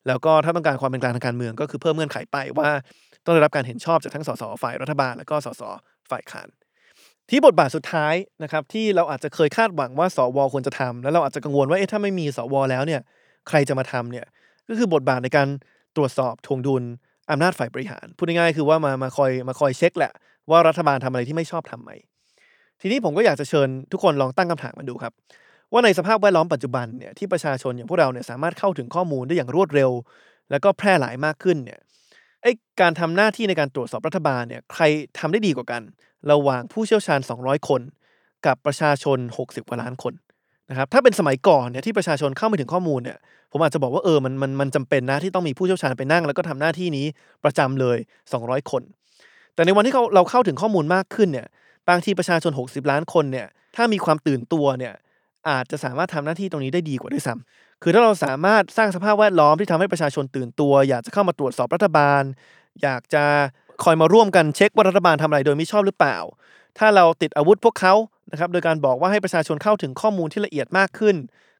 [0.07, 2.69] แล้วก็ถ้าต้องการความเป็นกลางทางการเมืองก็คือเพิ่มเงื่อนไขไปว่า
[3.25, 5.61] ต้องได้รับการเห็นชอบจากทั้งสสฝ่ายรัฐบาล แล้วก็สส
[6.11, 6.47] ฝ่ายค้าน
[7.29, 8.13] ที่บทบาทสุดท้าย
[8.43, 13.01] นะครับที่เราอาจจะเคยคาดหวังว่าสวควรจะทำแล้วเราอาจจะกังวลว่าเอ๊ะถ้าไม่มีสวแล้วเนี่ย
[13.47, 14.25] ใครจะมาทำเนี่ย
[14.67, 15.47] ก็คือบทบาทในการ
[15.95, 16.83] ตรวจสอบทวงดุล
[17.31, 20.11] อำนาจฝ่ายบริหาร พูดง่ายๆคือว่ามามาคอยมาคอยเช็คแหละ
[20.49, 21.91] ว่ารัฐบาลทำอะไรที่ไม่ชอบทำไหม
[22.81, 25.13] ทีนี้ผมก็อยากจะเชิญทุกคนลองตั้งคำถามมาดูครับ
[25.71, 29.91] ว่าในสภาพแวดล้อมปัจจุบันเนี่ยที่ประชาชนอย่างพวกเราเนี่ยสามารถเข้าถึงข้อมูลได้อย่างรวดเร็ว
[30.51, 31.79] แล้วก็แพร่หลายมากขึ้นเนี่ย
[32.41, 32.51] ไอ้
[32.81, 34.83] การทำหน้าที่ในการตรวจสอบรัฐบาลเนี่ยใคร
[35.19, 35.81] ทำได้ดีกว่ากัน
[36.31, 37.81] ระหว่างผู้เชี่ยวชาญ 200 คน
[38.45, 40.13] กับประชาชน 60 กว่าล้านคน
[40.69, 43.17] นะครับถ้าเป็นสมัยก่อนเนี่ยที่ประชาชนเข้าไม่ถึงข้อมูลเนี่ย
[43.51, 47.05] ผมอาจจะบอกว่าเออมันมันมันจำเป็นนะที่ต้องมีผู้เชี่ยวชาญไปนั่ง แล้วก็ทำหน้าที่นี้
[47.43, 47.97] ประจำเลย
[48.33, 48.81] 200 คน
[49.53, 51.47] แต่ในวันที่เราเราเข้าถึงข้อมูลมากขึ้นเนี่ย
[51.89, 54.93] บางทีประชาชน 60 ล้านคนเนี่ยถ้ามีความตื่นตัวเนี่ย
[55.49, 62.23] อาจจะสามารถทำหน้าที่ตรงนี้ได้ดีกว่าด้วยซ้ำคือถ้าเราสามารถสร้างสภาพแวดล้อมที่ทำให้ประชาชนตื่นตัว อยากจะเข้ามาตรวจสอบรัฐบาล
[62.81, 63.23] อยากจะ
[63.83, 66.17] คอยมาร่วมกันเช็คว่ารัฐบาลทำอะไรโดยไม่ชอบหรือเปล่า
[66.77, 67.93] ถ้าเราติดอาวุธพวกเขา
[68.31, 71.15] นะครับโดยการบอกว่าให้ประชาชนเข้าถึงข้อมูลที่ละเอียดมากขึ้น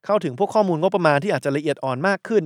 [0.06, 2.44] เข้าถึงพวกข้อมูลงบประมาณที่อาจจะละเอียดอ่อนมากขึ้น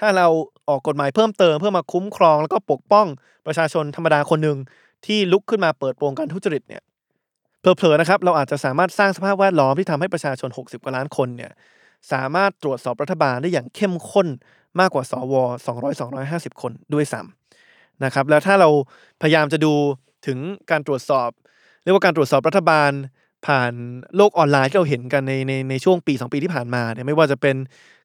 [0.00, 0.26] ถ้าเรา
[0.68, 3.06] ออกกฎหมายเพิ่มเติมเพื่อมาคุ้มครอง แล้วก็ปกป้อง
[3.46, 4.58] ประชาชนธรรมดาคนหนึ่ง
[5.06, 6.82] ที่ลุกขึ้นมาเปิดโปงการทุจริตเนี่ย
[7.60, 11.50] เผลอๆนะครับเราอาจจะสามารถสร้างสภาพแวดล้อมที่ทำให้ประชาชน 60 กว่าล้านคนเนี่ย
[12.12, 14.28] สามารถตรวจสอบรัฐบาลได้อย่างเข้มข้น
[14.80, 15.34] มากกว่าสว
[15.66, 16.00] 200
[16.50, 17.39] 250 คนด้วยซ้ำ
[18.04, 18.68] นะครับแล้วถ้าเรา
[19.22, 19.74] พยายามจะดู
[20.26, 20.38] ถึง
[20.70, 21.30] การตรวจสอบ
[21.82, 22.90] เรียกว่าการตรวจสอบรัฐบาล
[23.46, 23.72] ผ่าน
[24.16, 27.56] โลกออนไลน์ที่เราเห็นกันในในในช่วงปี2ปีที่ผ่านมาเนี่ยไม่ว่าจะเป็น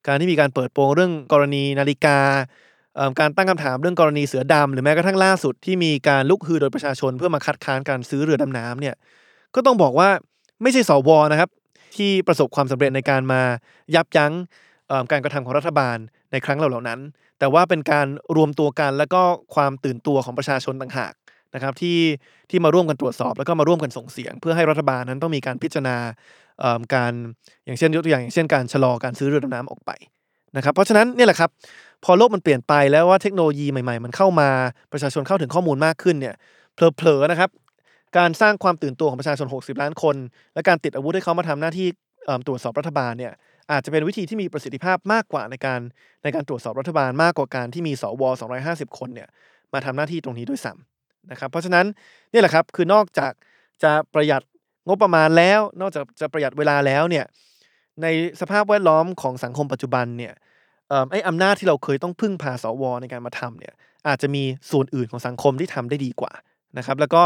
[0.08, 2.20] การที่มีการเปิดโปงเรื่องกรณีนาฬิกา
[3.20, 8.96] การตั้งคำถามเรื่องกรณีเสือดำหรือแม้กระทั่งล่าสุดที่มีการลุกฮือโดยประชาชนเพื่อมาคัดค้านการซื้อเรือดำน้ำเนี่ย
[9.56, 10.10] ก็ต้องบอกว่า
[10.62, 11.50] ไม่ใช่สวนะครับ
[11.96, 13.42] ที่ประสบความสำเร็จในการมา
[13.96, 14.34] ยับยั้ง
[15.12, 15.98] การกระทำของรัฐบาล
[16.36, 17.00] ในครั้งเหล่านั้น
[17.40, 19.22] แต่ว่าเป็นการรวมตัวกันแล้วก็
[19.56, 21.14] ความตื่นตัวของประชาชนต่างหาก
[21.56, 22.00] นะครับที่
[22.50, 25.98] ที่มาร่วมกันตรวจสอบ แล้วก็มาร่วมกันส่งเสียง เพื่อให้รัฐบาลนั้นต้องมีการพิจารณา
[26.94, 27.14] การ
[27.66, 29.92] อย่างเช่นยกตัวอย่างอย่างเช่นการชะลอการซื้อเรือดำน้ำออกไป
[30.58, 31.50] นะครับเพราะฉะนั้นนี่แหละครับ
[32.04, 34.50] พอโลกมันเปลี่ยนไปแล้วว่าเทคโนโลยีใหม่ๆ มันเข้ามา
[34.92, 36.36] ประชาชนเข้าถึงข้อมูลมากขึ้นเนี่ย
[36.74, 37.50] เผลอๆนะครับ
[38.18, 40.16] การสร้างความตื่นตัวของประชาชน 60 ล้านคน
[40.54, 41.88] และการติดอาวุธให้เขามาทำหน้าที่
[42.48, 43.34] ตรวจสอบรัฐบาลเนี่ย
[43.72, 45.80] อาจจะเป็นวิธีที่มีประสิทธิภาพมากกว่าในการ
[46.24, 48.24] ในการตรวจสอบรัฐบาลมากกว่าการที่มีสว
[48.62, 49.30] 250 คนเนี่ย
[49.74, 51.86] มาทำหน้าที่ตรงนี้ด้วยซ้ำนะครับ เพราะฉะนั้น
[52.32, 53.34] นี่แหละครับคือนอกจาก
[53.84, 54.44] จะประหยัด
[54.88, 57.26] งบประมาณแล้ว นอกจากจะประหยัดเวลาแล้วเนี่ย
[58.02, 58.08] ใน
[58.42, 60.34] สภาพแวดล้อมของสังคมปัจจุบันเนี่ย
[60.90, 63.74] เอิ่มไอ้อำนาจที่เราเคยต้องพึ่งพาสวในการมาทำเนี่ย
[64.08, 66.32] อาจจะมีส่วนอื่นของสังคมที่ทำได้ดีกว่า
[66.78, 67.22] นะครับแล้วก็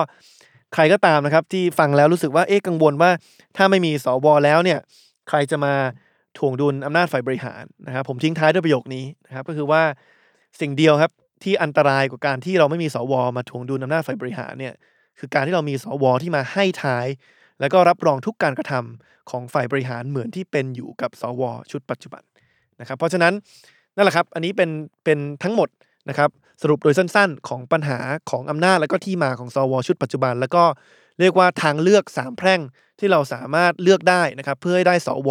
[0.74, 3.12] ใครก็ตามนะครับที่ฟังแล้วรู้สึกว่าเอ๊ะกังวลว่า
[3.58, 4.80] ถ้าไม่มีสวแล้วเนี่ย
[5.30, 5.74] ใครจะมา
[6.38, 9.82] ถ่วงดุลอำนาจฝ่ายบริหารนะครับผมทิ้งท้ายด้วยประโยคนี้นะครับก็คือว่า
[10.62, 11.12] สิ่งเดียวครับ
[11.44, 14.74] ที่อันตรายกว่าการที่เราไม่มีสวมาถ่วงดุลอำนาจฝ่ายบริหารเนี่ย
[15.20, 17.08] คือการที่เรามีสวที่มาให้ท้าย
[17.60, 22.24] แล้วก็รับรองทุกการกระทำของฝ่ายบริหารเหมือนที่เป็นอยู่กับสว ชุดปัจจุบัน
[22.80, 23.34] นะครับ เพราะฉะนั้น
[23.96, 24.70] นั่นแหละครับอันนี้เป็น
[25.04, 25.70] เป็นทั้งหมด
[26.10, 26.30] นะครับ
[26.62, 28.00] สรุปโดยสั้น ๆ ของปัญหา
[28.30, 30.64] ของอำนาจและก็ที่มาของสว ชุดปัจจุบัน แล้วก็
[31.20, 32.62] เรียกว่าทางเลือก3แพร่ง
[33.00, 35.30] ที่เราสามารถเลือกได้นะครับ เพื่อให้ได้สว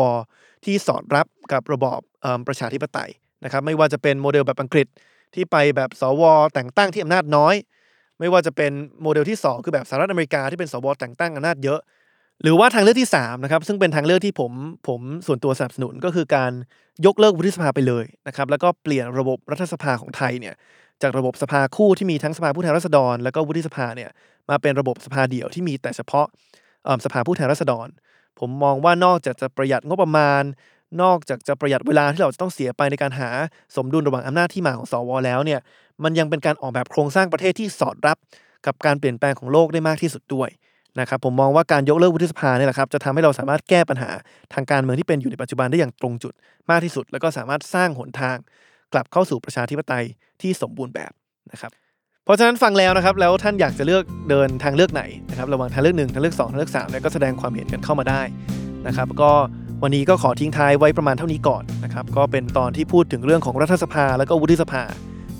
[0.64, 2.00] ที่สอดรับกับระบอบ
[2.46, 3.10] ประชาธิปไตย
[3.44, 4.86] นะครับไม่ว่าจะเป็นโมเดลแบบอังกฤษ
[5.34, 6.22] ที่ไปแบบสว
[6.54, 7.54] แต่งตั้งที่อำนาจน้อย
[8.20, 11.80] ไม่ว่าจะเป็นโมเดลที่ 2 คือแบบสหรัฐอเมริกาที่เป็นสวแต่งตั้งอำนาจเยอะ
[12.42, 14.52] หรือว่าทางเลือกที่3นะครับซึ่งเป็นทางเลือกที่ผม
[14.88, 16.52] ผมส่วนตัวสนับสนุนก็คือการ
[17.06, 20.54] ยกเลิกวุฒิสภาไปเลยนะครับแล้วก็เปลี่ยนระบบรัฐสภาของไทยเนี่ย
[21.02, 24.10] จากระบบสภาคู่ที่มีทั้งสภาผู้แทนราษฎร แล้วก็วุฒิสภาเนี่ย
[24.50, 26.26] มาเป็นระบบสภาเดี่ยวที่มีแต่เฉพาะ
[27.04, 27.88] สภาผู้แทนราษฎร
[28.38, 30.42] ผมมองว่านอกจากจะประหยัดงบประมาณ
[31.02, 33.28] นอกจากจะประหยัดเวลาที่เราจะต้องเสียไปในการหา
[33.76, 35.60] สมดุลระหว่างอำนาจที่มาของสวแล้วเนี่ย
[36.04, 38.16] มันยังเป็นการออกแบบโครงสร้างประเทศที่สอดรับ
[38.66, 40.48] กับการเปลี่ยนแปลงของโลกได้มากที่สุดด้วย
[41.00, 44.10] นะครับผมมองว่าการยกเลิกวุฒิสภาเนี่ยแหละครับจะทำให้เราสามารถแก้ปัญหา
[44.54, 46.32] ทางการเมืองที่เป็นอยู่ในปัจจุบันได้อย่างตรงจุด
[46.70, 48.36] มากที่สุด แล้วก็สามารถสร้างหนทาง
[48.92, 50.04] กลับเข้าสู่ประชาธิปไตย
[50.42, 51.12] ที่สมบูรณ์แบบ
[51.52, 51.70] นะครับ
[52.28, 58.22] เพราะฉะนั้นฟังแล้วนะครับแล้วท่านอยากจะเลือกเดินทางเลือกไหนนะครับระหว่างทางเลือกหนึ่งทางเลือกสองทางเลือกสามเนี่ยก็แสดงความเห็นกันเข้ามาได้
[58.86, 59.32] นะครับก็
[59.82, 64.82] วันนี้ก็ขอทิ้งท้ายไว้ประมาณเท่านี้ก่อนนะครับก็เป็นตอนที่พูดถึงเรื่องของรัฐสภาแล้วก็วุฒิสภา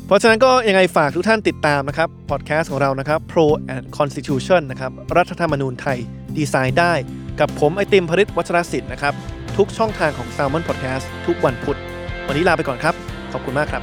[0.06, 5.98] เพราะฉะนั้นก็ยังไงฝากทุกท่านติดตามนะครับพอดแคสต์ของเรานะครับ Pro and Constitution นะครับรัฐธรรมนูญไทย
[6.36, 6.92] ดีไซน์ได้
[7.40, 9.14] กับผมไอติมพริตวัชรศิลป์นะครับ
[9.56, 11.78] ทุกช่องทางของ Salmon Podcast ทุกวันพุธ
[12.26, 12.94] วันนี้ลาไปก่อนครับ
[13.32, 13.80] ขอบคุณมากครั